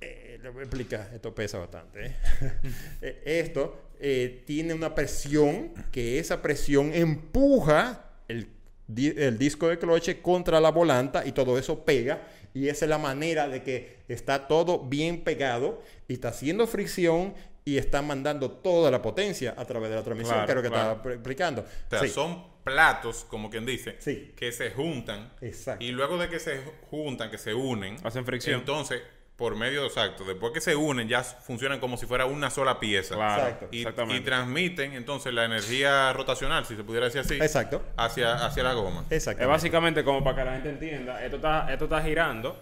eh, 0.00 0.40
le 0.42 0.48
voy 0.48 0.60
a 0.60 0.64
explicar, 0.64 1.10
esto 1.14 1.32
pesa 1.34 1.58
bastante. 1.58 2.06
¿eh? 2.06 2.16
Eh, 3.00 3.22
esto 3.24 3.90
eh, 4.00 4.42
tiene 4.44 4.74
una 4.74 4.92
presión, 4.92 5.72
que 5.92 6.18
esa 6.18 6.42
presión 6.42 6.92
empuja 6.92 8.10
el, 8.26 8.48
el 8.96 9.38
disco 9.38 9.68
de 9.68 9.78
cloche 9.78 10.20
contra 10.22 10.60
la 10.60 10.70
volanta 10.70 11.26
y 11.26 11.32
todo 11.32 11.58
eso 11.58 11.84
pega. 11.84 12.22
Y 12.54 12.68
esa 12.68 12.86
es 12.86 12.88
la 12.88 12.98
manera 12.98 13.48
de 13.48 13.62
que 13.62 13.98
está 14.08 14.48
todo 14.48 14.78
bien 14.80 15.22
pegado 15.22 15.82
y 16.08 16.14
está 16.14 16.28
haciendo 16.28 16.66
fricción 16.66 17.34
y 17.64 17.76
está 17.76 18.00
mandando 18.00 18.50
toda 18.50 18.90
la 18.90 19.02
potencia 19.02 19.54
a 19.56 19.64
través 19.66 19.90
de 19.90 19.96
la 19.96 20.02
transmisión, 20.02 20.34
Claro, 20.36 20.46
que 20.46 20.52
es 20.52 20.56
lo 20.56 20.62
que 20.62 20.68
claro. 20.70 20.92
estaba 20.96 21.14
explicando. 21.14 21.62
O 21.62 21.90
sea, 21.90 22.00
Sí. 22.00 22.08
son 22.08 22.42
platos, 22.64 23.24
como 23.28 23.50
quien 23.50 23.66
dice, 23.66 23.96
Sí. 23.98 24.32
que 24.34 24.52
se 24.52 24.70
juntan. 24.70 25.32
Exacto. 25.42 25.84
Y 25.84 25.90
luego 25.90 26.16
de 26.16 26.28
que 26.30 26.38
se 26.38 26.60
juntan, 26.90 27.30
que 27.30 27.36
se 27.38 27.52
unen, 27.54 27.96
Hacen 28.02 28.24
fricción. 28.24 28.60
Entonces, 28.60 29.02
por 29.38 29.54
medio 29.54 29.84
exacto, 29.86 30.24
después 30.24 30.52
que 30.52 30.60
se 30.60 30.74
unen, 30.74 31.06
ya 31.08 31.22
funcionan 31.22 31.78
como 31.78 31.96
si 31.96 32.06
fuera 32.06 32.26
una 32.26 32.50
sola 32.50 32.80
pieza. 32.80 33.14
Claro, 33.14 33.42
Exacto. 33.44 33.68
Y, 33.70 33.78
exactamente. 33.82 34.20
y 34.20 34.24
transmiten 34.24 34.92
entonces 34.94 35.32
la 35.32 35.44
energía 35.44 36.12
rotacional, 36.12 36.66
si 36.66 36.74
se 36.74 36.82
pudiera 36.82 37.06
decir 37.06 37.20
así, 37.20 37.34
Exacto. 37.36 37.80
hacia, 37.96 38.34
hacia 38.44 38.64
la 38.64 38.72
goma. 38.72 39.04
Exacto. 39.10 39.40
Es 39.40 39.48
básicamente 39.48 40.02
como 40.02 40.24
para 40.24 40.38
que 40.38 40.44
la 40.44 40.52
gente 40.54 40.70
entienda, 40.70 41.24
esto 41.24 41.36
está, 41.36 41.72
esto 41.72 41.84
está 41.84 42.02
girando, 42.02 42.58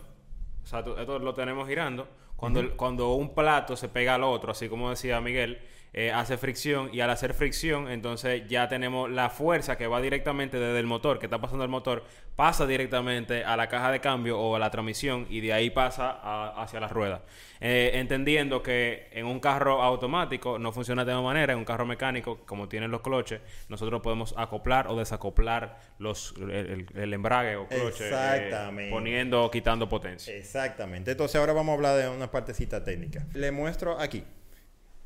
o 0.62 0.66
sea, 0.66 0.80
esto 0.80 1.18
lo 1.18 1.32
tenemos 1.32 1.66
girando, 1.66 2.06
cuando, 2.36 2.60
el- 2.60 2.72
cuando 2.72 3.12
un 3.14 3.34
plato 3.34 3.74
se 3.74 3.88
pega 3.88 4.16
al 4.16 4.24
otro, 4.24 4.52
así 4.52 4.68
como 4.68 4.90
decía 4.90 5.18
Miguel, 5.22 5.58
eh, 5.98 6.12
hace 6.12 6.36
fricción 6.36 6.90
y 6.92 7.00
al 7.00 7.08
hacer 7.08 7.32
fricción, 7.32 7.88
entonces 7.90 8.42
ya 8.48 8.68
tenemos 8.68 9.10
la 9.10 9.30
fuerza 9.30 9.78
que 9.78 9.86
va 9.86 10.00
directamente 10.02 10.58
desde 10.58 10.78
el 10.78 10.84
motor, 10.86 11.18
que 11.18 11.24
está 11.24 11.40
pasando 11.40 11.64
el 11.64 11.70
motor, 11.70 12.04
pasa 12.36 12.66
directamente 12.66 13.44
a 13.44 13.56
la 13.56 13.66
caja 13.70 13.90
de 13.90 14.00
cambio 14.00 14.38
o 14.38 14.54
a 14.54 14.58
la 14.58 14.70
transmisión 14.70 15.26
y 15.30 15.40
de 15.40 15.54
ahí 15.54 15.70
pasa 15.70 16.10
a- 16.10 16.62
hacia 16.62 16.80
las 16.80 16.92
ruedas. 16.92 17.22
Eh, 17.60 17.92
entendiendo 17.94 18.62
que 18.62 19.08
en 19.10 19.24
un 19.24 19.40
carro 19.40 19.82
automático 19.82 20.58
no 20.58 20.70
funciona 20.70 21.02
de 21.02 21.12
la 21.12 21.16
misma 21.16 21.30
manera, 21.30 21.54
en 21.54 21.58
un 21.60 21.64
carro 21.64 21.86
mecánico, 21.86 22.40
como 22.44 22.68
tienen 22.68 22.90
los 22.90 23.00
cloches, 23.00 23.40
nosotros 23.70 24.02
podemos 24.02 24.34
acoplar 24.36 24.88
o 24.88 24.96
desacoplar 24.96 25.78
los, 25.98 26.34
el, 26.38 26.50
el- 26.50 26.86
el 26.94 27.14
embrague 27.14 27.56
o 27.56 27.66
cloche, 27.68 28.04
eh, 28.04 28.08
Exactamente. 28.08 28.90
poniendo 28.90 29.42
o 29.44 29.50
quitando 29.50 29.88
potencia. 29.88 30.36
Exactamente. 30.36 31.12
Entonces 31.12 31.36
ahora 31.40 31.54
vamos 31.54 31.72
a 31.72 31.74
hablar 31.76 31.96
de 31.96 32.08
una 32.10 32.30
partecita 32.30 32.84
técnica. 32.84 33.26
Le 33.32 33.50
muestro 33.50 33.98
aquí. 33.98 34.22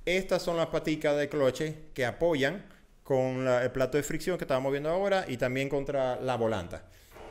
Estas 0.07 0.42
son 0.42 0.57
las 0.57 0.66
paticas 0.69 1.16
de 1.16 1.28
cloche 1.28 1.75
que 1.95 2.04
apoyan 2.07 2.64
con 3.02 3.45
la- 3.45 3.62
el 3.62 3.71
plato 3.71 3.97
de 3.97 4.02
fricción 4.02 4.38
que 4.38 4.45
estábamos 4.45 4.73
viendo 4.73 4.88
ahora 4.90 5.25
y 5.28 5.37
también 5.37 5.69
contra 5.69 6.21
la 6.21 6.37
volanta. 6.37 6.85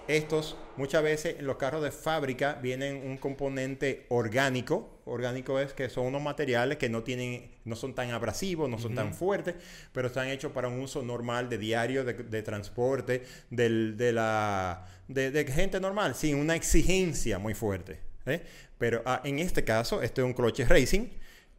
estos 0.08 0.58
muchas 0.76 1.04
veces 1.04 1.36
en 1.38 1.46
los 1.46 1.58
carros 1.58 1.84
de 1.84 1.92
fábrica 1.92 2.58
vienen 2.64 2.96
un 3.08 3.18
componente 3.18 4.08
orgánico. 4.10 5.02
Orgánico 5.06 5.60
es 5.60 5.74
que 5.74 5.88
son 5.88 6.08
unos 6.08 6.20
materiales 6.24 6.80
que 6.80 6.90
no 6.90 7.04
tienen, 7.04 7.52
no 7.64 7.76
son 7.76 7.94
tan 7.94 8.10
abrasivos, 8.10 8.68
no 8.68 8.80
son 8.80 8.96
tan 8.96 9.14
fuertes, 9.14 9.54
pero 9.92 10.08
están 10.08 10.28
hechos 10.30 10.52
para 10.52 10.68
un 10.68 10.80
uso 10.80 11.04
normal 11.04 11.48
de 11.48 11.60
diario, 11.60 12.04
de, 12.04 12.14
de 12.16 12.42
transporte, 12.42 13.24
del- 13.52 13.98
de 13.98 14.12
la 14.12 14.88
de, 15.08 15.30
de 15.30 15.46
gente 15.46 15.80
normal, 15.80 16.16
sin 16.16 16.38
una 16.38 16.56
exigencia 16.56 17.38
muy 17.38 17.54
fuerte. 17.54 18.00
¿eh? 18.26 18.42
Pero 18.80 19.04
ah, 19.06 19.22
en 19.24 19.38
este 19.38 19.64
caso, 19.64 20.02
este 20.02 20.22
es 20.22 20.26
un 20.26 20.34
cloche 20.34 20.66
racing. 20.66 21.08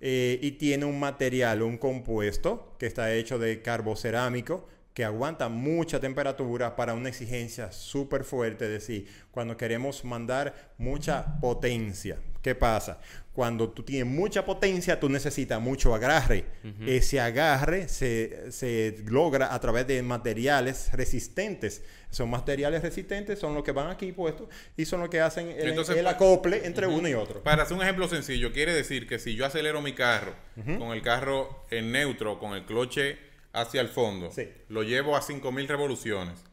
Eh, 0.00 0.38
y 0.40 0.52
tiene 0.52 0.84
un 0.84 0.98
material, 0.98 1.62
un 1.62 1.78
compuesto 1.78 2.74
que 2.78 2.86
está 2.86 3.12
hecho 3.14 3.38
de 3.38 3.62
carbocerámico 3.62 4.66
que 4.94 5.04
aguanta 5.04 5.48
mucha 5.48 6.00
temperatura 6.00 6.74
para 6.76 6.94
una 6.94 7.08
exigencia 7.08 7.70
súper 7.72 8.24
fuerte. 8.24 8.64
Es 8.66 8.70
decir, 8.72 9.06
cuando 9.30 9.56
queremos 9.56 10.04
mandar 10.04 10.72
mucha 10.78 11.38
potencia. 11.40 12.18
¿Qué 12.42 12.54
pasa? 12.54 12.98
Cuando 13.34 13.68
tú 13.70 13.82
tienes 13.82 14.12
mucha 14.12 14.44
potencia, 14.44 14.98
tú 14.98 15.08
necesitas 15.08 15.60
mucho 15.60 15.94
agarre. 15.94 16.46
Ese 16.86 17.20
agarre 17.20 17.86
se, 17.88 18.50
se 18.50 18.96
logra 19.06 19.54
a 19.54 19.60
través 19.60 19.86
de 19.86 20.02
materiales 20.02 20.90
resistentes. 20.92 21.82
Son 22.10 22.28
materiales 22.30 22.82
resistentes, 22.82 23.38
son 23.38 23.54
los 23.54 23.62
que 23.62 23.72
van 23.72 23.88
aquí 23.90 24.10
puestos 24.12 24.48
y 24.76 24.84
son 24.86 25.00
los 25.00 25.10
que 25.10 25.20
hacen 25.20 25.48
el, 25.50 25.68
Entonces, 25.68 25.96
el 25.98 26.04
pa- 26.04 26.10
acople 26.12 26.66
entre 26.66 26.86
uno 26.86 27.08
y 27.08 27.14
otro. 27.14 27.42
Para 27.42 27.62
hacer 27.62 27.76
un 27.76 27.82
ejemplo 27.82 28.08
sencillo, 28.08 28.52
quiere 28.52 28.74
decir 28.74 29.06
que 29.06 29.18
si 29.20 29.36
yo 29.36 29.46
acelero 29.46 29.80
mi 29.82 29.92
carro 29.92 30.34
con 30.78 30.90
el 30.92 31.02
carro 31.02 31.64
en 31.70 31.92
neutro, 31.92 32.38
con 32.38 32.54
el 32.54 32.64
cloche 32.64 33.16
hacia 33.52 33.80
el 33.80 33.88
fondo, 33.88 34.30
Sí. 34.32 34.48
lo 34.68 34.82
llevo 34.82 35.16
a 35.16 35.22
5000 35.22 35.66
revoluciones. 35.68 36.44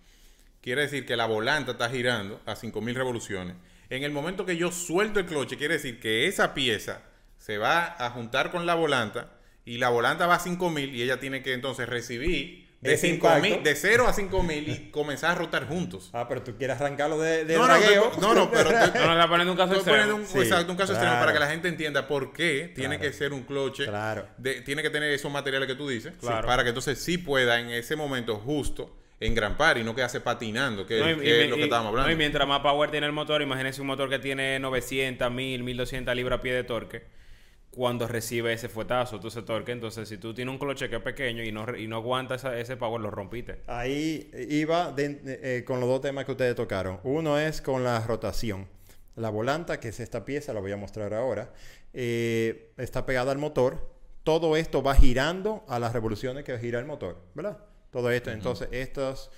Quiere 0.61 0.81
decir 0.81 1.05
que 1.05 1.15
la 1.15 1.25
volanta 1.27 1.71
está 1.73 1.89
girando 1.89 2.41
a 2.45 2.55
5000 2.55 2.95
revoluciones. 2.95 3.55
En 3.89 4.03
el 4.03 4.11
momento 4.11 4.45
que 4.45 4.57
yo 4.57 4.71
suelto 4.71 5.19
el 5.19 5.25
cloche, 5.25 5.57
quiere 5.57 5.75
decir 5.75 5.99
que 5.99 6.27
esa 6.27 6.53
pieza 6.53 7.03
se 7.37 7.57
va 7.57 7.95
a 8.03 8.09
juntar 8.09 8.51
con 8.51 8.65
la 8.65 8.75
volanta 8.75 9.31
y 9.63 9.77
la 9.77 9.89
volanta 9.89 10.27
va 10.27 10.35
a 10.35 10.39
5000 10.39 10.93
y 10.95 11.01
ella 11.03 11.19
tiene 11.19 11.41
que 11.43 11.53
entonces 11.53 11.87
recibir 11.87 12.66
de, 12.81 12.95
5000, 12.97 13.45
impacto. 13.51 13.69
de 13.69 13.75
0 13.75 14.07
a 14.07 14.13
5000 14.13 14.69
y 14.69 14.91
comenzar 14.91 15.31
a 15.31 15.35
rotar 15.35 15.67
juntos. 15.67 16.09
Ah, 16.13 16.27
pero 16.27 16.43
tú 16.43 16.55
quieres 16.57 16.75
arrancarlo 16.79 17.17
de, 17.19 17.43
de 17.45 17.55
No, 17.55 17.67
no, 17.67 17.75
no, 18.19 18.33
no, 18.35 18.51
pero 18.51 18.69
te- 18.69 18.99
No, 18.99 19.15
no, 19.15 19.27
poniendo 19.29 19.51
un 19.53 19.57
caso 19.57 19.73
Estoy 19.73 19.91
poniendo 19.93 20.15
extremo. 20.17 20.39
un, 20.39 20.45
Sí, 20.45 20.49
exacto, 20.51 20.71
un 20.71 20.77
caso 20.77 20.93
extremo 20.93 21.13
claro. 21.15 21.25
para 21.25 21.33
que 21.33 21.39
la 21.39 21.49
gente 21.49 21.67
entienda 21.69 22.07
por 22.07 22.33
qué 22.33 22.71
tiene 22.75 22.97
Claro. 22.97 23.11
que 23.11 23.17
ser 23.17 23.33
un 23.33 23.43
cloche. 23.43 23.85
Claro. 23.85 24.27
de- 24.37 24.61
tiene 24.61 24.83
que 24.83 24.89
tener 24.91 25.11
esos 25.11 25.31
materiales 25.31 25.67
que 25.67 25.75
tú 25.75 25.89
dices. 25.89 26.13
Claro. 26.19 26.45
Para 26.47 26.63
que 26.63 26.69
entonces 26.69 26.99
sí 26.99 27.17
pueda 27.17 27.59
en 27.59 27.69
ese 27.71 27.95
momento 27.95 28.35
justo 28.37 28.95
engrampar 29.19 29.79
y 29.79 29.83
no 29.83 29.95
quedarse 29.95 30.21
patinando, 30.21 30.85
que, 30.85 30.99
No, 30.99 31.09
y- 31.09 31.15
que 31.17 31.25
y- 31.25 31.43
es 31.45 31.49
lo 31.49 31.55
que 31.55 31.61
y- 31.61 31.63
estábamos 31.63 31.91
no, 31.93 31.97
hablando. 31.99 32.11
y 32.11 32.15
mientras 32.15 32.47
más 32.47 32.59
power 32.59 32.91
tiene 32.91 33.07
el 33.07 33.11
motor, 33.13 33.41
imagínense 33.41 33.81
un 33.81 33.87
motor 33.87 34.07
que 34.09 34.19
tiene 34.19 34.59
900, 34.59 35.31
1000, 35.31 35.63
1200 35.63 36.15
libras 36.15 36.39
pie 36.41 36.53
de 36.53 36.63
torque. 36.63 37.03
Cuando 37.77 38.07
recibe 38.07 38.51
ese 38.53 38.69
fuetazo, 38.69 39.19
tú 39.19 39.27
ese 39.27 39.43
torque. 39.43 39.71
Entonces, 39.71 40.09
si 40.09 40.17
tú 40.17 40.33
tienes 40.33 40.51
un 40.51 40.57
cloche 40.57 40.89
que 40.89 40.95
es 40.95 41.01
pequeño 41.03 41.43
y 41.43 41.51
no, 41.51 41.77
y 41.77 41.87
no 41.87 41.97
aguanta 41.97 42.33
esa- 42.35 42.57
ese 42.59 42.75
power, 42.75 42.99
lo 42.99 43.11
rompiste. 43.11 43.61
Ahí 43.67 44.31
iba 44.49 44.91
de- 44.91 45.21
eh, 45.25 45.63
con 45.63 45.79
los 45.79 45.87
dos 45.87 46.01
temas 46.01 46.25
que 46.25 46.31
ustedes 46.31 46.55
tocaron. 46.55 46.99
Uno 47.03 47.37
es 47.39 47.61
con 47.61 47.83
la 47.83 47.99
rotación. 48.05 48.67
La 49.15 49.29
volanta, 49.29 49.79
que 49.79 49.89
es 49.89 49.99
esta 49.99 50.25
pieza, 50.25 50.53
la 50.53 50.59
voy 50.59 50.71
a 50.71 50.77
mostrar 50.77 51.13
ahora, 51.13 51.53
eh, 51.93 52.71
está 52.77 53.05
pegada 53.05 53.31
al 53.31 53.37
motor. 53.37 53.95
Todo 54.23 54.57
esto 54.57 54.81
va 54.83 54.95
girando 54.95 55.63
a 55.67 55.77
las 55.79 55.93
revoluciones 55.93 56.43
que 56.43 56.57
gira 56.59 56.79
el 56.79 56.85
motor, 56.85 57.21
¿verdad? 57.35 57.59
Todo 57.91 58.09
esto. 58.11 58.31
Entonces, 58.31 58.69
estos 58.71 59.29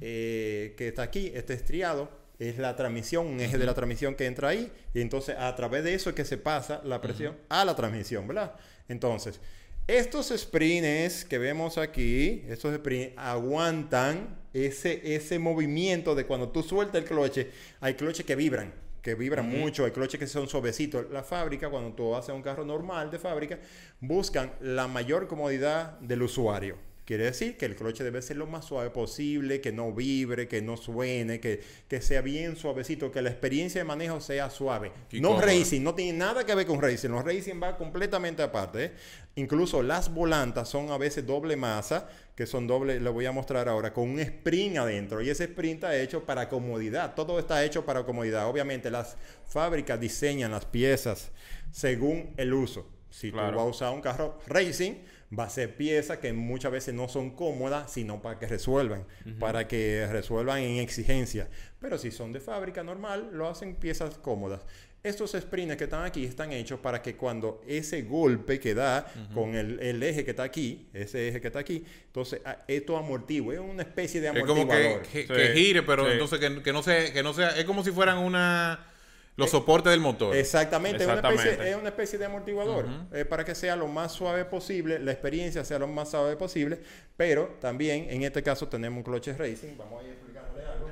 eh, 0.00 0.74
que 0.76 0.88
está 0.88 1.02
aquí, 1.02 1.30
este 1.34 1.54
estriado, 1.54 2.08
es 2.48 2.58
la 2.58 2.74
transmisión, 2.74 3.26
un 3.26 3.40
eje 3.40 3.56
de 3.56 3.66
la 3.66 3.74
transmisión 3.74 4.14
que 4.14 4.26
entra 4.26 4.48
ahí. 4.48 4.70
Y 4.94 5.00
entonces, 5.00 5.36
a 5.38 5.54
través 5.54 5.84
de 5.84 5.94
eso 5.94 6.10
es 6.10 6.16
que 6.16 6.24
se 6.24 6.38
pasa 6.38 6.80
la 6.84 7.00
presión 7.00 7.36
a 7.48 7.64
la 7.64 7.76
transmisión, 7.76 8.26
¿verdad? 8.26 8.54
Entonces, 8.88 9.40
estos 9.86 10.32
sprints 10.36 11.24
que 11.24 11.38
vemos 11.38 11.78
aquí, 11.78 12.44
estos 12.48 12.74
sprints 12.76 13.14
aguantan 13.16 14.38
ese, 14.52 15.14
ese 15.14 15.38
movimiento 15.38 16.14
de 16.14 16.26
cuando 16.26 16.48
tú 16.48 16.62
sueltas 16.62 17.02
el 17.02 17.08
cloche. 17.08 17.50
Hay 17.80 17.94
cloches 17.94 18.26
que 18.26 18.36
vibran, 18.36 18.72
que 19.02 19.14
vibran 19.14 19.48
mucho, 19.48 19.84
hay 19.84 19.92
cloches 19.92 20.18
que 20.18 20.26
son 20.26 20.48
suavecitos. 20.48 21.06
La 21.10 21.22
fábrica, 21.22 21.70
cuando 21.70 21.92
tú 21.94 22.14
haces 22.14 22.34
un 22.34 22.42
carro 22.42 22.64
normal 22.64 23.10
de 23.10 23.18
fábrica, 23.18 23.58
buscan 24.00 24.52
la 24.60 24.88
mayor 24.88 25.28
comodidad 25.28 25.98
del 26.00 26.22
usuario. 26.22 26.91
Quiere 27.04 27.24
decir 27.24 27.56
que 27.56 27.64
el 27.66 27.74
cloche 27.74 28.04
debe 28.04 28.22
ser 28.22 28.36
lo 28.36 28.46
más 28.46 28.64
suave 28.64 28.90
posible, 28.90 29.60
que 29.60 29.72
no 29.72 29.92
vibre, 29.92 30.46
que 30.46 30.62
no 30.62 30.76
suene, 30.76 31.40
que, 31.40 31.60
que 31.88 32.00
sea 32.00 32.20
bien 32.22 32.54
suavecito, 32.56 33.10
que 33.10 33.20
la 33.22 33.30
experiencia 33.30 33.80
de 33.80 33.84
manejo 33.84 34.20
sea 34.20 34.48
suave. 34.50 34.92
No 35.14 35.30
cómoda. 35.30 35.46
racing, 35.46 35.82
no 35.82 35.96
tiene 35.96 36.16
nada 36.16 36.46
que 36.46 36.54
ver 36.54 36.64
con 36.64 36.80
racing. 36.80 37.08
Los 37.08 37.24
racing 37.24 37.60
va 37.60 37.76
completamente 37.76 38.40
aparte. 38.42 38.84
¿eh? 38.84 38.92
Incluso 39.34 39.82
las 39.82 40.14
volantas 40.14 40.68
son 40.68 40.90
a 40.92 40.96
veces 40.98 41.26
doble 41.26 41.56
masa, 41.56 42.08
que 42.36 42.46
son 42.46 42.68
doble, 42.68 43.00
lo 43.00 43.12
voy 43.12 43.26
a 43.26 43.32
mostrar 43.32 43.68
ahora, 43.68 43.92
con 43.92 44.08
un 44.08 44.20
sprint 44.20 44.76
adentro. 44.76 45.20
Y 45.22 45.28
ese 45.28 45.44
sprint 45.44 45.82
está 45.82 45.96
hecho 45.96 46.24
para 46.24 46.48
comodidad. 46.48 47.16
Todo 47.16 47.40
está 47.40 47.64
hecho 47.64 47.84
para 47.84 48.04
comodidad. 48.04 48.46
Obviamente 48.48 48.92
las 48.92 49.16
fábricas 49.48 49.98
diseñan 49.98 50.52
las 50.52 50.66
piezas 50.66 51.32
según 51.72 52.32
el 52.36 52.52
uso. 52.54 52.86
Si 53.10 53.30
Claro. 53.32 53.50
tú 53.50 53.56
vas 53.56 53.66
a 53.66 53.68
usar 53.70 53.92
un 53.92 54.00
carro 54.00 54.38
racing, 54.46 54.92
va 55.38 55.44
a 55.44 55.50
ser 55.50 55.76
piezas 55.76 56.18
que 56.18 56.32
muchas 56.32 56.72
veces 56.72 56.94
no 56.94 57.08
son 57.08 57.30
cómodas, 57.30 57.90
sino 57.92 58.20
para 58.20 58.38
que 58.38 58.46
resuelvan, 58.46 59.04
para 59.40 59.66
que 59.68 60.06
resuelvan 60.10 60.58
en 60.60 60.76
exigencia. 60.78 61.48
Pero 61.80 61.96
si 61.98 62.10
son 62.10 62.32
de 62.32 62.40
fábrica 62.40 62.82
normal, 62.82 63.30
lo 63.32 63.48
hacen 63.48 63.74
piezas 63.76 64.18
cómodas. 64.18 64.60
Estos 65.04 65.32
sprints 65.32 65.74
que 65.76 65.84
están 65.84 66.04
aquí 66.04 66.24
están 66.24 66.52
hechos 66.52 66.78
para 66.78 67.02
que 67.02 67.16
cuando 67.16 67.60
ese 67.66 68.02
golpe 68.02 68.60
que 68.60 68.72
da 68.72 69.04
con 69.34 69.56
el, 69.56 69.80
el 69.80 70.00
eje 70.00 70.24
que 70.24 70.30
está 70.30 70.44
aquí, 70.44 70.86
ese 70.92 71.26
eje 71.28 71.40
que 71.40 71.48
está 71.48 71.58
aquí, 71.58 71.84
entonces 72.06 72.40
a- 72.44 72.58
esto 72.68 72.96
amortigua, 72.96 73.52
es 73.54 73.58
una 73.58 73.82
especie 73.82 74.20
de 74.20 74.28
es 74.28 74.44
como 74.44 74.62
amortiguador. 74.62 75.02
que, 75.02 75.26
que- 75.26 75.26
Sí, 75.26 75.32
que 75.34 75.52
gire, 75.54 75.82
pero 75.82 76.04
sí. 76.06 76.12
entonces 76.12 76.38
que, 76.38 76.62
que 76.62 76.72
no 76.72 76.84
sea, 76.84 77.12
que 77.12 77.22
no 77.24 77.32
sea, 77.34 77.48
es 77.58 77.64
como 77.64 77.82
si 77.82 77.90
fueran 77.90 78.18
una 78.18 78.91
los 79.36 79.50
soportes 79.50 79.90
del 79.90 80.00
motor. 80.00 80.36
Exactamente, 80.36 81.02
es 81.04 81.08
una 81.08 81.14
especie, 81.16 81.34
Exactamente. 81.36 81.70
es 81.70 81.76
una 81.76 81.88
especie 81.88 82.18
de 82.18 82.24
amortiguador 82.26 82.86
eh, 83.12 83.24
para 83.24 83.44
que 83.44 83.54
sea 83.54 83.76
lo 83.76 83.88
más 83.88 84.12
suave 84.12 84.44
posible, 84.44 84.98
la 84.98 85.12
experiencia 85.12 85.64
sea 85.64 85.78
lo 85.78 85.86
más 85.88 86.10
suave 86.10 86.36
posible, 86.36 86.78
pero 87.16 87.56
también 87.60 88.06
en 88.10 88.22
este 88.22 88.42
caso 88.42 88.68
tenemos 88.68 88.98
un 88.98 89.02
cloche 89.04 89.32
racing, 89.32 89.76
vamos 89.78 90.02
a 90.02 90.06
ir 90.06 90.12
explicándole 90.12 90.64
algo, 90.66 90.90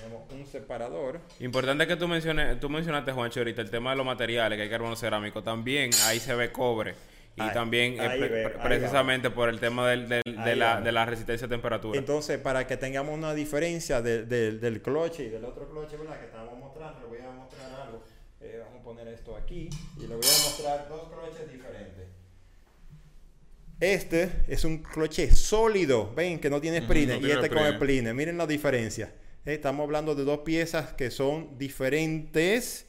tenemos 0.00 0.32
un 0.32 0.46
separador, 0.46 1.20
Importante 1.40 1.86
que 1.86 1.96
tú 1.96 2.06
menciones, 2.08 2.60
tú 2.60 2.68
mencionaste, 2.68 3.12
Juancho, 3.12 3.40
ahorita 3.40 3.62
el 3.62 3.70
tema 3.70 3.90
de 3.90 3.96
los 3.96 4.06
materiales, 4.06 4.56
que 4.58 4.62
hay 4.64 4.70
carbono 4.70 4.94
cerámico. 4.96 5.42
También 5.42 5.90
ahí 6.04 6.20
se 6.20 6.34
ve 6.34 6.52
cobre. 6.52 6.94
Y 7.36 7.40
Ahí- 7.40 7.52
también 7.54 7.94
eh, 7.94 8.00
ahí 8.00 8.18
pre- 8.18 8.28
ve, 8.28 8.48
pre- 8.48 8.60
ahí 8.60 8.66
precisamente 8.68 9.30
por 9.30 9.48
el 9.48 9.60
tema 9.60 9.88
del- 9.88 10.08
del- 10.08 10.22
de, 10.24 10.56
la, 10.56 10.74
va. 10.74 10.80
de 10.80 10.90
la 10.90 11.06
resistencia 11.06 11.46
a 11.46 11.48
temperatura. 11.48 11.96
entonces 11.96 12.36
para 12.38 12.66
que 12.66 12.76
tengamos 12.76 13.14
una 13.16 13.32
diferencia 13.32 14.02
de- 14.02 14.24
de- 14.24 14.52
del 14.58 14.82
cloche 14.82 15.22
y 15.22 15.28
del 15.28 15.44
otro 15.44 15.68
cloche, 15.70 15.96
¿verdad? 15.96 16.18
Que 16.18 16.26
estamos 16.26 16.58
mostrando, 16.58 17.00
le 17.02 17.06
voy 17.06 17.18
a 17.18 17.30
mostrar 17.30 17.70
algo, 17.80 18.02
Eh, 18.40 18.58
vamos 18.60 18.74
a 18.74 18.77
poner 18.88 19.08
esto 19.08 19.36
aquí 19.36 19.68
y 19.98 20.00
le 20.06 20.16
voy 20.16 20.24
a 20.24 20.44
mostrar 20.44 20.88
dos 20.88 21.10
cloches 21.12 21.52
diferentes. 21.52 22.06
Este 23.80 24.30
es 24.48 24.64
un 24.64 24.78
cloche 24.78 25.30
sólido, 25.30 26.10
ven 26.14 26.40
que 26.40 26.48
no 26.48 26.58
tiene 26.58 26.80
no 26.80 26.86
y 26.86 26.88
tiene 27.18 27.34
este 27.34 27.48
con 27.50 27.58
sprint. 27.58 27.74
sprint. 27.74 28.08
Miren 28.16 28.38
la 28.38 28.46
diferencia. 28.46 29.12
Eh, 29.44 29.54
Estamos 29.54 29.84
hablando 29.84 30.14
de 30.14 30.24
dos 30.24 30.38
piezas 30.38 30.94
que 30.94 31.10
son 31.10 31.58
diferentes, 31.58 32.86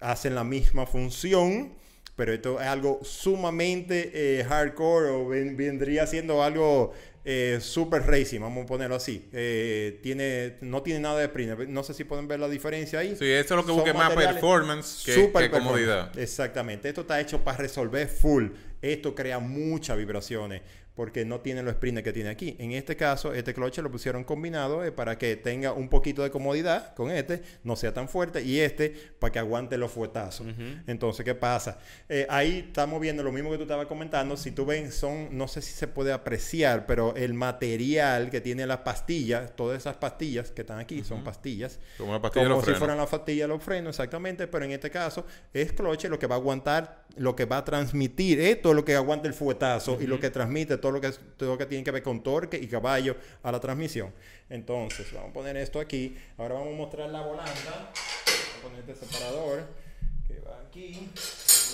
hacen 0.00 0.34
la 0.34 0.44
misma 0.44 0.86
función, 0.86 1.74
pero 2.16 2.32
esto 2.32 2.60
es 2.60 2.66
algo 2.66 3.00
sumamente 3.02 4.10
eh, 4.40 4.44
hardcore 4.44 5.08
o 5.10 5.28
ven- 5.28 5.56
vendría 5.56 6.06
siendo 6.06 6.42
algo 6.42 6.92
eh, 7.24 7.58
super 7.60 8.02
racing, 8.02 8.40
vamos 8.40 8.64
a 8.64 8.66
ponerlo 8.66 8.96
así. 8.96 9.28
Eh, 9.32 9.98
tiene, 10.02 10.56
no 10.60 10.82
tiene 10.82 11.00
nada 11.00 11.18
de 11.18 11.24
sprint. 11.24 11.58
No 11.68 11.82
sé 11.82 11.94
si 11.94 12.04
pueden 12.04 12.28
ver 12.28 12.38
la 12.38 12.48
diferencia 12.48 12.98
ahí. 12.98 13.16
Sí, 13.18 13.24
eso 13.30 13.54
es 13.54 13.60
lo 13.60 13.64
que 13.66 13.72
busque 13.72 13.92
más 13.94 14.14
performance 14.14 15.02
que, 15.04 15.14
super 15.14 15.44
que 15.44 15.50
comodidad. 15.50 16.04
performance. 16.12 16.22
Exactamente. 16.22 16.88
Esto 16.90 17.00
está 17.00 17.18
hecho 17.20 17.42
para 17.42 17.56
resolver 17.58 18.06
full. 18.08 18.48
Esto 18.82 19.14
crea 19.14 19.38
muchas 19.38 19.96
vibraciones 19.96 20.60
porque 20.94 21.24
no 21.24 21.40
tiene 21.40 21.62
los 21.62 21.74
sprints 21.74 22.02
que 22.02 22.12
tiene 22.12 22.30
aquí. 22.30 22.56
En 22.58 22.72
este 22.72 22.96
caso, 22.96 23.32
este 23.34 23.52
cloche 23.52 23.82
lo 23.82 23.90
pusieron 23.90 24.24
combinado 24.24 24.84
eh, 24.84 24.92
para 24.92 25.18
que 25.18 25.36
tenga 25.36 25.72
un 25.72 25.88
poquito 25.88 26.22
de 26.22 26.30
comodidad 26.30 26.94
con 26.94 27.10
este, 27.10 27.42
no 27.64 27.76
sea 27.76 27.92
tan 27.92 28.08
fuerte, 28.08 28.42
y 28.42 28.60
este 28.60 28.90
para 29.18 29.32
que 29.32 29.38
aguante 29.38 29.76
los 29.76 29.90
fuetazos. 29.90 30.46
Entonces, 30.86 31.24
¿qué 31.24 31.34
pasa? 31.34 31.78
Eh, 32.08 32.26
ahí 32.28 32.64
estamos 32.68 33.00
viendo 33.00 33.22
lo 33.22 33.32
mismo 33.32 33.50
que 33.50 33.56
tú 33.56 33.62
estabas 33.62 33.86
comentando. 33.86 34.36
Si 34.36 34.52
tú 34.52 34.64
ven, 34.66 34.92
son, 34.92 35.36
no 35.36 35.48
sé 35.48 35.62
si 35.62 35.72
se 35.72 35.88
puede 35.88 36.12
apreciar, 36.12 36.86
pero 36.86 37.14
el 37.16 37.34
material 37.34 38.30
que 38.30 38.40
tiene 38.40 38.66
las 38.66 38.78
pastillas, 38.78 39.54
todas 39.56 39.78
esas 39.78 39.96
pastillas 39.96 40.50
que 40.50 40.62
están 40.62 40.78
aquí, 40.78 41.02
son 41.02 41.24
pastillas. 41.24 41.80
Como 41.98 42.12
la 42.12 42.20
pastilla 42.20 42.48
Como 42.48 42.60
si 42.60 42.64
frenos. 42.64 42.78
fueran 42.78 42.98
la 42.98 43.06
pastilla 43.06 43.44
de 43.44 43.48
los 43.48 43.62
frenos, 43.62 43.96
exactamente, 43.96 44.46
pero 44.46 44.64
en 44.64 44.72
este 44.72 44.90
caso 44.90 45.26
es 45.52 45.72
cloche 45.72 46.08
lo 46.08 46.18
que 46.18 46.26
va 46.26 46.36
a 46.36 46.38
aguantar, 46.38 47.04
lo 47.16 47.34
que 47.34 47.44
va 47.44 47.58
a 47.58 47.64
transmitir, 47.64 48.40
esto 48.40 48.70
es 48.70 48.76
lo 48.76 48.84
que 48.84 48.94
aguanta 48.94 49.26
el 49.28 49.34
fuetazo 49.34 49.98
y 50.00 50.06
lo 50.06 50.20
que 50.20 50.30
transmite 50.30 50.78
todo 50.84 50.92
lo 50.92 51.00
que, 51.00 51.10
todo 51.38 51.52
lo 51.52 51.56
que 51.56 51.64
tiene 51.64 51.82
que 51.82 51.90
ver 51.90 52.02
con 52.02 52.22
torque 52.22 52.58
y 52.58 52.66
caballo 52.66 53.16
a 53.42 53.50
la 53.50 53.58
transmisión. 53.58 54.12
Entonces, 54.50 55.10
vamos 55.14 55.30
a 55.30 55.32
poner 55.32 55.56
esto 55.56 55.80
aquí. 55.80 56.14
Ahora 56.36 56.56
vamos 56.56 56.74
a 56.74 56.76
mostrar 56.76 57.08
la 57.08 57.22
volanta. 57.22 57.54
Vamos 57.64 58.58
a 58.58 58.62
poner 58.62 58.80
este 58.80 59.06
separador 59.06 59.64
que 60.28 60.40
va 60.40 60.60
aquí. 60.60 61.08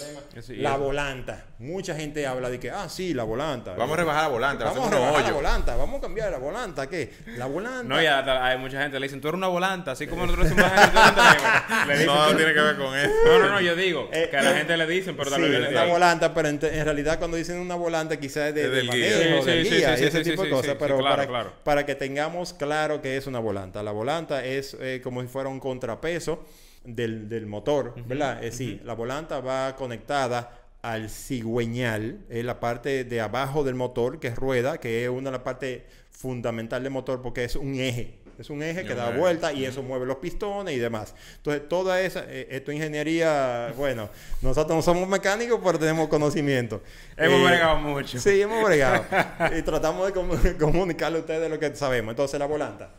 Problema. 0.00 0.62
La 0.62 0.70
eso. 0.70 0.78
volanta. 0.78 1.44
Mucha 1.58 1.94
gente 1.94 2.26
habla 2.26 2.48
de 2.50 2.58
que, 2.58 2.70
ah, 2.70 2.88
sí, 2.88 3.12
la 3.14 3.24
volanta. 3.24 3.74
Vamos 3.74 3.94
a 3.94 3.96
rebajar 4.00 4.22
la 4.22 4.28
volante, 4.28 4.64
la 4.64 4.70
Vamos 4.70 4.86
a 4.88 4.90
rebajar 4.94 5.22
la 5.24 5.32
volanta. 5.32 5.76
Vamos 5.76 5.98
a 5.98 6.00
cambiar 6.00 6.30
la 6.30 6.38
volanta. 6.38 6.88
¿Qué? 6.88 7.12
La 7.36 7.46
volanta. 7.46 7.82
No, 7.84 8.00
ya 8.00 8.44
hay 8.46 8.58
mucha 8.58 8.78
gente 8.80 8.92
que 8.96 9.00
le 9.00 9.06
dicen, 9.06 9.20
tú 9.20 9.28
eres 9.28 9.36
una 9.38 9.48
volanta, 9.48 9.92
así 9.92 10.06
como 10.06 10.26
nosotros 10.26 10.50
la 10.56 10.70
gente, 10.70 12.06
No, 12.06 12.24
"Tú- 12.26 12.30
no 12.32 12.36
tiene 12.36 12.54
que 12.54 12.60
ver 12.60 12.76
con 12.76 12.96
eso. 12.96 13.10
No, 13.26 13.38
no, 13.38 13.48
no, 13.50 13.60
yo 13.60 13.76
digo 13.76 14.08
Eh, 14.12 14.28
que 14.30 14.36
a 14.36 14.42
la 14.42 14.54
gente 14.54 14.76
le 14.76 14.86
dicen, 14.86 15.16
pero 15.16 15.30
también 15.30 15.66
una 15.66 15.84
volanta, 15.84 16.32
pero 16.34 16.48
en, 16.48 16.58
en 16.62 16.84
realidad 16.84 17.18
cuando 17.18 17.36
dicen 17.36 17.58
una 17.58 17.74
volanta 17.74 18.16
quizás 18.18 18.48
es 18.48 18.54
de, 18.54 18.68
del 18.70 18.86
manejo, 18.86 19.42
Sí, 19.44 19.50
del 19.50 19.66
sí, 19.66 19.74
guía, 19.76 19.96
sí, 19.96 20.02
sí, 20.02 20.08
ese 20.08 20.24
sí, 20.24 20.30
tipo 20.30 20.42
sí, 20.42 20.48
de 20.48 20.54
cosas, 20.54 20.70
sí, 20.72 20.76
pero 20.78 20.98
claro, 20.98 21.16
para, 21.16 21.26
claro. 21.28 21.52
para 21.64 21.86
que 21.86 21.94
tengamos 21.94 22.52
claro 22.54 23.02
que 23.02 23.16
es 23.16 23.26
una 23.26 23.38
volanta. 23.38 23.82
La 23.82 23.92
volanta 23.92 24.44
es 24.44 24.76
eh, 24.80 25.00
como 25.04 25.20
si 25.22 25.28
fuera 25.28 25.48
un 25.48 25.60
contrapeso 25.60 26.44
del, 26.84 27.28
del 27.28 27.46
motor, 27.46 27.94
¿verdad? 28.06 28.42
Es 28.42 28.52
decir, 28.52 28.82
la 28.84 28.94
volanta 28.94 29.40
va 29.40 29.76
conectada 29.76 30.56
al 30.82 31.10
cigüeñal, 31.10 32.20
es 32.30 32.44
la 32.44 32.58
parte 32.60 33.04
de 33.04 33.20
abajo 33.20 33.64
del 33.64 33.74
motor 33.74 34.18
que 34.18 34.30
rueda, 34.34 34.78
que 34.78 35.04
es 35.04 35.10
una 35.10 35.30
de 35.30 35.32
las 35.32 35.42
partes 35.42 35.82
fundamental 36.10 36.82
del 36.82 36.92
motor 36.92 37.20
porque 37.22 37.44
es 37.44 37.56
un 37.56 37.74
eje. 37.74 38.18
Es 38.38 38.48
un 38.48 38.62
eje 38.62 38.86
que 38.86 38.94
da 38.94 39.10
vuelta 39.10 39.52
y 39.52 39.66
eso 39.66 39.82
mueve 39.82 40.06
los 40.06 40.16
pistones 40.16 40.74
y 40.74 40.78
demás. 40.78 41.14
Entonces, 41.36 41.68
toda 41.68 42.00
esa, 42.00 42.24
eh, 42.26 42.46
esto 42.50 42.72
ingeniería, 42.72 43.74
bueno, 43.76 44.08
nosotros 44.40 44.74
no 44.76 44.80
somos 44.80 45.06
mecánicos, 45.06 45.60
pero 45.62 45.78
tenemos 45.78 46.08
conocimiento. 46.08 46.82
Hemos 47.18 47.38
Eh, 47.40 47.44
bregado 47.44 47.76
mucho. 47.80 48.18
Sí, 48.18 48.40
hemos 48.40 48.64
bregado. 48.64 49.04
y 49.58 49.60
tratamos 49.60 50.06
de 50.06 50.14
comu- 50.18 50.56
comunicarle 50.58 51.18
a 51.18 51.20
ustedes 51.20 51.50
lo 51.50 51.58
que 51.58 51.76
sabemos. 51.76 52.12
Entonces, 52.12 52.40
la 52.40 52.46
volanta 52.46 52.94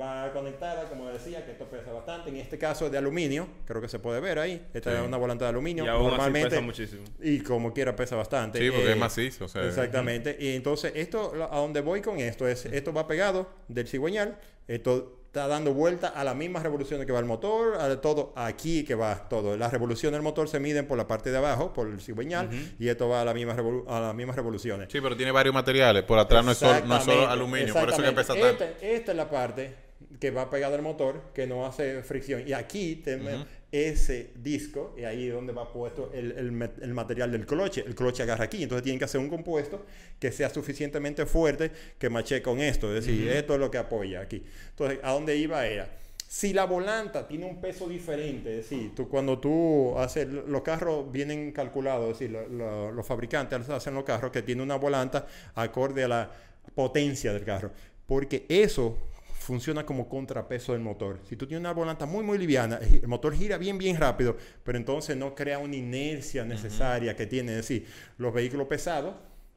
va 0.00 0.32
conectada, 0.32 0.88
como 0.88 1.08
decía, 1.08 1.44
que 1.44 1.52
esto 1.52 1.64
pesa 1.66 1.92
bastante. 1.92 2.30
En 2.30 2.36
este 2.36 2.58
caso 2.58 2.86
es 2.86 2.92
de 2.92 2.98
aluminio, 2.98 3.46
creo 3.66 3.80
que 3.80 3.88
se 3.88 3.98
puede 3.98 4.20
ver 4.20 4.38
ahí. 4.38 4.66
Esta 4.74 4.90
Sí. 4.90 4.96
es 4.98 5.02
una 5.06 5.16
volanta 5.16 5.44
de 5.44 5.50
aluminio. 5.50 5.84
Y 5.84 5.88
aún 5.88 6.06
así 6.06 6.10
Normalmente, 6.10 6.50
pesa 6.50 6.60
muchísimo. 6.62 7.02
y 7.22 7.40
como 7.40 7.72
quiera 7.72 7.94
pesa 7.94 8.16
bastante. 8.16 8.58
Sí, 8.58 8.70
porque 8.70 8.88
Eh, 8.88 8.92
es 8.92 8.98
macizo. 8.98 9.44
O 9.44 9.48
sea, 9.48 9.64
Exactamente. 9.64 10.36
Y 10.40 10.54
entonces, 10.56 10.92
esto, 10.94 11.32
a 11.50 11.56
donde 11.58 11.80
voy 11.80 12.00
con 12.02 12.18
esto 12.18 12.46
es, 12.48 12.66
esto 12.66 12.92
va 12.92 13.06
pegado 13.06 13.48
del 13.68 13.86
cigüeñal, 13.86 14.38
esto 14.68 15.25
está 15.36 15.48
dando 15.48 15.74
vuelta 15.74 16.08
a 16.08 16.24
las 16.24 16.34
mismas 16.34 16.62
revoluciones 16.62 17.06
que 17.06 17.12
va 17.12 17.18
el 17.18 17.26
motor, 17.26 17.74
a 17.78 18.00
todo 18.00 18.32
aquí 18.36 18.84
que 18.84 18.94
va 18.94 19.28
todo. 19.28 19.56
Las 19.56 19.70
revoluciones 19.70 20.14
del 20.16 20.22
motor 20.22 20.48
se 20.48 20.58
miden 20.58 20.86
por 20.86 20.96
la 20.96 21.06
parte 21.06 21.30
de 21.30 21.36
abajo, 21.36 21.72
por 21.74 21.88
el 21.88 22.00
cigüeñal, 22.00 22.48
y 22.78 22.88
esto 22.88 23.08
va 23.08 23.20
a 23.20 23.24
las 23.24 23.34
mismas, 23.34 23.56
revolu- 23.58 23.84
a 23.86 24.00
las 24.00 24.14
mismas 24.14 24.34
revoluciones. 24.34 24.88
Sí, 24.90 25.00
pero 25.00 25.14
tiene 25.16 25.32
varios 25.32 25.54
materiales. 25.54 26.04
Por 26.04 26.18
atrás 26.18 26.42
no 26.44 26.52
es, 26.52 26.58
solo, 26.58 26.84
no 26.86 26.96
es 26.96 27.04
solo 27.04 27.28
aluminio, 27.28 27.74
por 27.74 27.90
eso 27.90 28.02
que 28.02 28.12
pesa 28.12 28.32
tanto. 28.34 28.64
Esta, 28.64 28.86
esta 28.86 29.10
es 29.12 29.16
la 29.16 29.28
parte 29.28 29.74
que 30.18 30.30
va 30.30 30.48
pegada 30.48 30.74
al 30.76 30.82
motor, 30.82 31.20
que 31.34 31.46
no 31.46 31.66
hace 31.66 32.02
fricción. 32.02 32.42
Y 32.46 32.54
aquí 32.54 32.96
tenemos 32.96 33.46
ese 33.72 34.30
disco, 34.36 34.94
y 34.96 35.04
ahí 35.04 35.26
es 35.28 35.34
donde 35.34 35.52
va 35.52 35.72
puesto 35.72 36.10
el, 36.14 36.32
el 36.32 36.94
material 36.94 37.32
del 37.32 37.46
cloche. 37.46 37.82
El 37.86 37.94
cloche 37.94 38.22
agarra 38.22 38.44
aquí, 38.44 38.62
entonces 38.62 38.82
tienen 38.84 38.98
que 38.98 39.04
hacer 39.06 39.20
un 39.20 39.28
compuesto 39.28 39.84
que 40.18 40.30
sea 40.32 40.48
suficientemente 40.50 41.26
fuerte 41.26 41.70
que 41.98 42.08
mache 42.08 42.40
con 42.42 42.60
esto. 42.60 42.88
Es 42.94 43.04
decir, 43.04 43.28
esto 43.28 43.54
es 43.54 43.60
lo 43.60 43.70
que 43.70 43.78
apoya 43.78 44.20
aquí. 44.20 44.42
Entonces, 44.70 44.98
¿a 45.02 45.12
dónde 45.12 45.36
iba 45.36 45.66
era? 45.66 45.90
Si 46.28 46.52
la 46.52 46.64
volanta 46.64 47.26
tiene 47.28 47.46
un 47.46 47.60
peso 47.60 47.88
diferente, 47.88 48.50
es 48.58 48.68
decir, 48.68 48.94
tú, 48.94 49.08
cuando 49.08 49.38
tú 49.38 49.96
haces, 49.98 50.26
los 50.28 50.62
carros 50.62 51.10
vienen 51.12 51.52
calculados, 51.52 52.10
es 52.12 52.18
decir, 52.18 52.30
lo- 52.32 52.48
lo- 52.48 52.92
los 52.92 53.06
fabricantes 53.06 53.68
hacen 53.70 53.94
los 53.94 54.04
carros 54.04 54.32
que 54.32 54.42
tienen 54.42 54.62
una 54.62 54.76
volanta 54.76 55.26
acorde 55.54 56.04
a 56.04 56.08
la 56.08 56.30
potencia 56.74 57.32
del 57.32 57.44
carro, 57.44 57.70
porque 58.06 58.44
eso 58.48 58.98
funciona 59.46 59.86
como 59.86 60.08
contrapeso 60.08 60.72
del 60.72 60.82
motor. 60.82 61.20
Si 61.28 61.36
tú 61.36 61.46
tienes 61.46 61.60
una 61.60 61.72
volanta 61.72 62.04
muy, 62.04 62.24
muy 62.24 62.36
liviana, 62.36 62.78
el 62.82 63.06
motor 63.06 63.32
gira 63.34 63.58
bien, 63.58 63.78
bien 63.78 63.96
rápido, 63.96 64.36
pero 64.64 64.76
entonces 64.76 65.16
no 65.16 65.34
crea 65.36 65.58
una 65.60 65.76
inercia 65.76 66.44
necesaria 66.44 67.14
que 67.14 67.26
tiene, 67.26 67.52
es 67.52 67.58
decir, 67.58 67.86
los 68.18 68.34
vehículos 68.34 68.66
pesados 68.66 69.14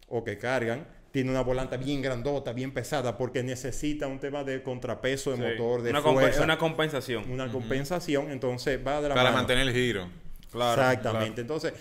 o 0.08 0.24
que 0.24 0.38
cargan, 0.38 0.86
tiene 1.12 1.32
una 1.32 1.42
volanta 1.42 1.76
bien 1.78 2.04
grandota, 2.04 2.54
bien 2.54 2.72
pesada, 2.72 3.18
porque 3.18 3.42
necesita 3.42 4.06
un 4.06 4.20
tema 4.20 4.44
de 4.44 4.62
contrapeso 4.62 5.32
de 5.32 5.38
Sí. 5.38 5.42
motor, 5.44 5.82
de 5.82 5.90
una, 5.90 6.02
fuerza, 6.04 6.44
una 6.44 6.60
compensación. 6.60 7.32
una 7.32 7.52
compensación, 7.52 8.30
entonces 8.30 8.80
va 8.86 9.02
de 9.02 9.10
la 9.10 9.16
Para 9.16 9.30
mano. 9.32 9.38
mantener 9.38 9.68
el 9.68 9.74
giro. 9.74 10.08
Claro, 10.52 10.80
Exactamente. 10.84 11.42
Entonces, 11.42 11.74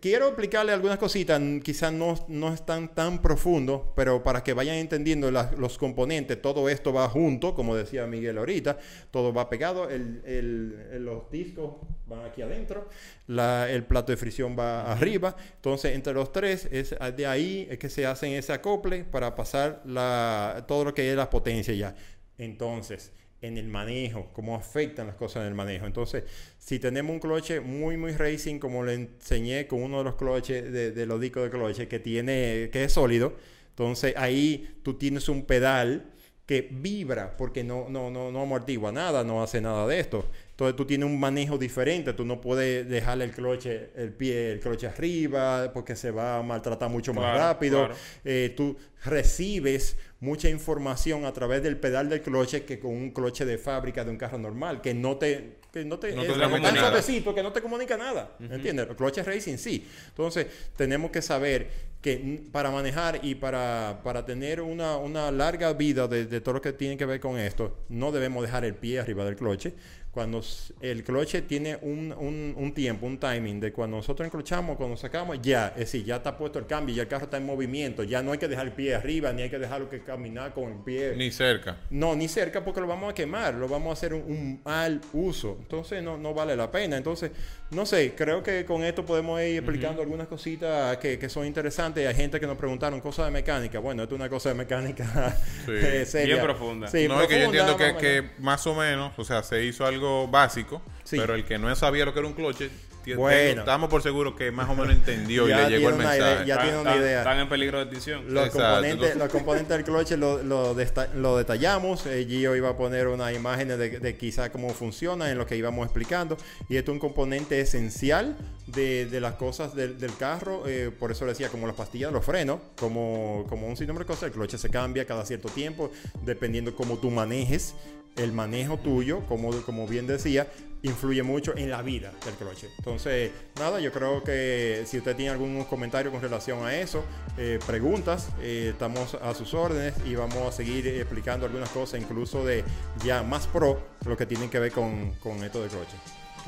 quiero 0.00 0.26
explicarle 0.28 0.72
algunas 0.72 0.98
cositas, 0.98 1.40
quizás 1.62 1.92
no, 1.92 2.14
no 2.28 2.52
están 2.52 2.94
tan 2.94 3.20
profundo, 3.22 3.92
pero 3.96 4.22
para 4.22 4.42
que 4.42 4.52
vayan 4.52 4.76
entendiendo 4.76 5.30
los 5.30 5.78
componentes, 5.78 6.40
todo 6.40 6.68
esto 6.68 6.92
va 6.92 7.08
junto, 7.08 7.54
como 7.54 7.74
decía 7.76 8.06
Miguel 8.06 8.38
ahorita, 8.38 8.78
todo 9.10 9.32
va 9.32 9.48
pegado, 9.50 9.88
el, 9.88 10.22
el- 10.24 10.86
el- 10.92 11.04
los 11.04 11.30
discos 11.30 11.74
van 12.06 12.24
aquí 12.24 12.42
adentro, 12.42 12.88
la- 13.26 13.70
el 13.70 13.84
plato 13.84 14.12
de 14.12 14.16
fricción 14.16 14.56
va 14.58 14.90
arriba, 14.92 15.36
entonces 15.56 15.94
entre 15.94 16.12
los 16.14 16.32
tres, 16.32 16.68
es 16.70 16.94
de 17.16 17.26
ahí 17.26 17.66
es 17.70 17.78
que 17.78 17.88
se 17.90 18.06
hacen 18.06 18.32
ese 18.32 18.52
acople 18.52 19.04
para 19.04 19.34
pasar 19.34 19.82
la, 19.84 20.64
todo 20.68 20.84
lo 20.84 20.94
que 20.94 21.10
es 21.10 21.16
la 21.16 21.28
potencia 21.30 21.74
ya. 21.74 21.94
Entonces, 22.36 23.12
en 23.40 23.56
el 23.56 23.68
manejo, 23.68 24.30
cómo 24.32 24.56
afectan 24.56 25.06
las 25.06 25.16
cosas 25.16 25.42
en 25.42 25.48
el 25.48 25.54
manejo. 25.54 25.86
Entonces, 25.86 26.24
si 26.58 26.78
tenemos 26.78 27.12
un 27.12 27.20
cloche 27.20 27.60
muy, 27.60 27.96
muy 27.96 28.12
racing, 28.12 28.58
como 28.58 28.84
le 28.84 28.94
enseñé 28.94 29.66
con 29.66 29.82
uno 29.82 29.98
de 29.98 30.04
los 30.04 30.16
cloches 30.16 30.72
de, 30.72 31.06
los 31.06 31.20
discos 31.20 31.44
de 31.44 31.50
cloche, 31.50 31.88
que 31.88 32.00
tiene, 32.00 32.70
que 32.72 32.84
es 32.84 32.92
sólido, 32.92 33.34
entonces 33.70 34.14
ahí 34.16 34.80
tú 34.82 34.94
tienes 34.94 35.28
un 35.28 35.44
pedal 35.44 36.12
que 36.46 36.68
vibra 36.70 37.36
porque 37.36 37.62
no, 37.62 37.88
no, 37.88 38.10
no, 38.10 38.32
no 38.32 38.42
amortigua 38.42 38.90
nada, 38.90 39.22
no 39.22 39.42
hace 39.42 39.60
nada 39.60 39.86
de 39.86 40.00
esto. 40.00 40.24
Entonces 40.58 40.74
tú 40.74 40.84
tienes 40.86 41.06
un 41.06 41.20
manejo 41.20 41.56
diferente, 41.56 42.12
tú 42.14 42.24
no 42.24 42.40
puedes 42.40 42.88
dejarle 42.88 43.22
el 43.26 43.30
cloche, 43.30 43.90
el 43.94 44.12
pie, 44.12 44.50
el 44.50 44.58
cloche 44.58 44.88
arriba, 44.88 45.70
porque 45.72 45.94
se 45.94 46.10
va 46.10 46.38
a 46.38 46.42
maltratar 46.42 46.90
mucho 46.90 47.14
más 47.14 47.22
Claro, 47.26 47.38
rápido. 47.38 47.78
claro. 47.86 47.94
Eh, 48.24 48.52
tú 48.56 48.76
recibes 49.04 49.96
mucha 50.18 50.48
información 50.48 51.24
a 51.26 51.32
través 51.32 51.62
del 51.62 51.76
pedal 51.76 52.08
del 52.08 52.22
cloche 52.22 52.64
que 52.64 52.80
con 52.80 52.90
un 52.90 53.12
cloche 53.12 53.44
de 53.44 53.56
fábrica 53.56 54.04
de 54.04 54.10
un 54.10 54.16
carro 54.16 54.36
normal, 54.38 54.80
que 54.80 54.94
no 54.94 55.16
te... 55.16 55.58
Que 55.72 55.84
no 55.84 55.98
te, 56.00 56.12
No 56.12 56.22
es 56.22 56.28
te 56.72 56.78
suavecito 56.80 57.32
que 57.34 57.42
no 57.42 57.52
te 57.52 57.60
comunica 57.62 57.96
nada, 57.96 58.32
¿entiendes? 58.40 58.88
El 58.88 58.96
cloche 58.96 59.22
racing 59.22 59.58
sí. 59.58 59.86
Entonces, 60.08 60.46
tenemos 60.76 61.12
que 61.12 61.22
saber 61.22 61.68
que 62.00 62.42
para 62.52 62.70
manejar 62.70 63.20
y 63.22 63.34
para, 63.34 64.00
para 64.04 64.24
tener 64.24 64.60
una, 64.60 64.96
una 64.96 65.30
larga 65.32 65.72
vida 65.72 66.06
de, 66.06 66.26
de 66.26 66.40
todo 66.40 66.54
lo 66.54 66.60
que 66.62 66.72
tiene 66.72 66.96
que 66.96 67.06
ver 67.06 67.20
con 67.20 67.38
esto, 67.38 67.78
no 67.88 68.12
debemos 68.12 68.42
dejar 68.44 68.64
el 68.64 68.74
pie 68.74 69.00
arriba 69.00 69.24
del 69.24 69.36
cloche. 69.36 69.74
Cuando 70.10 70.42
el 70.80 71.04
cloche 71.04 71.42
tiene 71.42 71.76
un, 71.82 72.12
un- 72.18 72.54
un 72.56 72.72
tiempo, 72.74 73.06
un 73.06 73.18
timing 73.18 73.60
de 73.60 73.72
cuando 73.72 73.98
nosotros 73.98 74.26
encrochamos, 74.26 74.76
cuando 74.76 74.96
sacamos, 74.96 75.38
ya, 75.42 75.68
es 75.68 75.80
decir, 75.92 76.04
ya 76.04 76.16
está 76.16 76.36
puesto 76.36 76.58
el 76.58 76.66
cambio, 76.66 76.94
ya 76.96 77.02
el 77.02 77.08
carro 77.08 77.24
está 77.26 77.36
en 77.36 77.46
movimiento, 77.46 78.02
ya 78.02 78.20
no 78.22 78.32
hay 78.32 78.38
que 78.38 78.48
dejar 78.48 78.66
el 78.66 78.72
pie 78.72 78.96
arriba, 78.96 79.32
ni 79.32 79.42
hay 79.42 79.50
que 79.50 79.58
dejarlo 79.60 79.88
que 79.88 80.00
caminar 80.00 80.54
con 80.54 80.72
el 80.72 80.78
pie. 80.78 81.14
Ni 81.16 81.30
cerca. 81.30 81.76
No, 81.90 82.16
ni 82.16 82.26
cerca 82.26 82.64
porque 82.64 82.80
lo 82.80 82.88
vamos 82.88 83.10
a 83.10 83.14
quemar, 83.14 83.54
lo 83.54 83.68
vamos 83.68 83.90
a 83.90 83.92
hacer 83.92 84.12
un, 84.14 84.22
un 84.22 84.60
mal 84.64 85.00
uso. 85.12 85.56
Entonces 85.60 86.02
no, 86.02 86.16
no 86.16 86.34
vale 86.34 86.56
la 86.56 86.68
pena. 86.70 86.96
Entonces, 86.96 87.30
no 87.70 87.86
sé, 87.86 88.14
creo 88.16 88.42
que 88.42 88.64
con 88.64 88.82
esto 88.82 89.04
podemos 89.04 89.40
ir 89.42 89.58
explicando 89.58 90.02
algunas 90.02 90.26
cositas 90.26 90.96
que, 90.96 91.18
que 91.18 91.28
son 91.28 91.46
interesantes. 91.46 91.87
Hay 91.96 92.14
gente 92.14 92.38
que 92.40 92.46
nos 92.46 92.56
preguntaron 92.56 93.00
cosas 93.00 93.26
de 93.26 93.30
mecánica. 93.32 93.78
Bueno, 93.78 94.02
esto 94.02 94.14
es 94.14 94.20
una 94.20 94.28
cosa 94.28 94.50
de 94.50 94.54
mecánica 94.56 95.36
Sí. 95.66 95.72
eh, 95.72 96.04
seria. 96.06 96.34
Bien 96.34 96.44
profunda. 96.46 96.88
Sí, 96.88 97.08
no, 97.08 97.20
es 97.20 97.28
que 97.28 97.38
yo 97.38 97.44
entiendo 97.46 97.76
que, 97.76 97.84
más 97.88 97.94
o 97.94 97.94
menos. 97.94 98.00
que 98.00 98.42
más 98.42 98.66
o 98.66 98.74
menos, 98.74 99.12
o 99.18 99.24
sea, 99.24 99.42
se 99.42 99.64
hizo 99.64 99.84
algo 99.86 100.28
básico, 100.28 100.82
Sí. 101.04 101.16
pero 101.18 101.34
el 101.34 101.44
que 101.44 101.58
no 101.58 101.74
sabía 101.74 102.04
lo 102.04 102.12
que 102.12 102.18
era 102.20 102.28
un 102.28 102.34
cloche, 102.34 102.70
Bueno. 103.16 103.60
estamos 103.60 103.88
por 103.88 104.02
seguro 104.02 104.36
que 104.36 104.50
más 104.50 104.68
o 104.68 104.74
menos 104.74 104.92
entendió 104.94 105.48
y 105.48 105.54
le 105.54 105.68
llegó 105.70 105.88
el 105.88 105.94
una 105.94 106.14
idea, 106.16 106.24
mensaje. 106.26 106.46
ya 106.46 106.54
Están- 106.54 106.66
tiene 106.68 106.80
una 106.82 106.96
idea. 106.96 107.18
Están 107.18 107.38
en 107.38 107.48
peligro 107.48 107.78
de 107.78 107.84
extinción. 107.84 108.34
Los, 108.34 108.46
Exacto, 108.46 108.68
componentes, 108.68 109.16
los 109.16 109.28
componentes 109.30 109.68
del 109.76 109.84
cloche 109.84 110.16
lo, 110.16 110.42
lo, 110.42 110.74
desta- 110.74 111.08
lo 111.14 111.36
detallamos. 111.38 112.04
Eh, 112.06 112.26
Gio 112.28 112.54
iba 112.54 112.68
a 112.70 112.76
poner 112.76 113.08
unas 113.08 113.34
imágenes 113.34 113.78
de, 113.78 113.98
de 113.98 114.16
quizá 114.16 114.50
cómo 114.52 114.68
funciona 114.70 115.30
en 115.30 115.38
lo 115.38 115.46
que 115.46 115.56
íbamos 115.56 115.84
explicando. 115.86 116.36
Y 116.68 116.76
esto 116.76 116.90
es 116.90 116.94
un 116.94 117.00
componente 117.00 117.60
esencial 117.60 118.36
de, 118.66 119.06
de 119.06 119.20
las 119.20 119.34
cosas 119.34 119.74
del, 119.74 119.98
del 119.98 120.14
carro. 120.16 120.64
eh, 120.66 120.90
por 120.98 121.10
eso 121.10 121.24
le 121.24 121.32
decía, 121.32 121.48
como 121.48 121.66
las 121.66 121.76
pastillas 121.76 122.10
de 122.10 122.14
los 122.14 122.24
frenos, 122.24 122.60
como, 122.78 123.46
como 123.48 123.66
un 123.68 123.76
sinnúmero 123.76 124.04
de 124.04 124.08
cosas. 124.08 124.24
El 124.24 124.32
cloche 124.32 124.58
se 124.58 124.68
cambia 124.68 125.06
cada 125.06 125.24
cierto 125.24 125.48
tiempo, 125.48 125.90
dependiendo 126.22 126.74
cómo 126.76 126.98
tú 126.98 127.10
manejes. 127.10 127.74
El 128.16 128.32
manejo 128.32 128.78
tuyo, 128.78 129.20
como, 129.28 129.52
como 129.62 129.86
bien 129.86 130.08
decía, 130.08 130.48
influye 130.82 131.22
mucho 131.22 131.56
en 131.56 131.70
la 131.70 131.82
vida 131.82 132.12
del 132.24 132.34
cloche. 132.34 132.68
Entonces, 132.78 133.30
nada, 133.58 133.80
yo 133.80 133.92
creo 133.92 134.22
que 134.22 134.84
si 134.86 134.98
usted 134.98 135.16
tiene 135.16 135.32
algún 135.32 135.64
comentario 135.64 136.10
con 136.10 136.20
relación 136.20 136.64
a 136.64 136.74
eso, 136.74 137.04
eh, 137.36 137.58
preguntas, 137.66 138.28
eh, 138.40 138.70
estamos 138.72 139.14
a 139.14 139.34
sus 139.34 139.54
órdenes 139.54 139.94
y 140.06 140.14
vamos 140.14 140.48
a 140.48 140.52
seguir 140.52 140.86
explicando 140.86 141.46
algunas 141.46 141.70
cosas, 141.70 142.00
incluso 142.00 142.44
de 142.44 142.64
ya 143.04 143.22
más 143.22 143.46
pro, 143.46 143.80
lo 144.04 144.16
que 144.16 144.26
tienen 144.26 144.50
que 144.50 144.58
ver 144.58 144.72
con, 144.72 145.12
con 145.14 145.42
esto 145.44 145.62
de 145.62 145.68
cloche. 145.68 145.96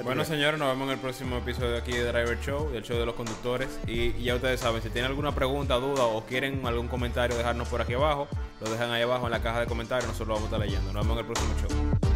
Bueno, 0.03 0.25
señores, 0.25 0.59
nos 0.59 0.69
vemos 0.69 0.87
en 0.87 0.95
el 0.95 0.99
próximo 0.99 1.37
episodio 1.39 1.77
aquí 1.77 1.93
de 1.93 2.05
Driver 2.05 2.41
Show, 2.41 2.71
del 2.71 2.83
show 2.83 2.97
de 2.97 3.05
los 3.05 3.15
conductores. 3.15 3.69
Y, 3.87 4.15
y 4.17 4.25
ya 4.25 4.37
ustedes 4.37 4.61
saben, 4.61 4.81
si 4.81 4.89
tienen 4.89 5.11
alguna 5.11 5.35
pregunta, 5.35 5.75
duda 5.75 6.05
o 6.05 6.25
quieren 6.25 6.65
algún 6.65 6.89
comentario, 6.89 7.37
dejarnos 7.37 7.69
por 7.69 7.83
aquí 7.83 7.93
abajo, 7.93 8.27
lo 8.61 8.71
dejan 8.71 8.91
ahí 8.93 9.03
abajo 9.03 9.27
en 9.27 9.33
la 9.33 9.43
caja 9.43 9.61
de 9.61 9.67
comentarios, 9.67 10.07
nosotros 10.07 10.29
lo 10.29 10.35
vamos 10.35 10.53
a 10.53 10.57
estar 10.57 10.67
leyendo. 10.67 10.93
Nos 10.93 11.03
vemos 11.07 11.19
en 11.19 11.27
el 11.27 11.27
próximo 11.27 11.55
show. 11.61 12.10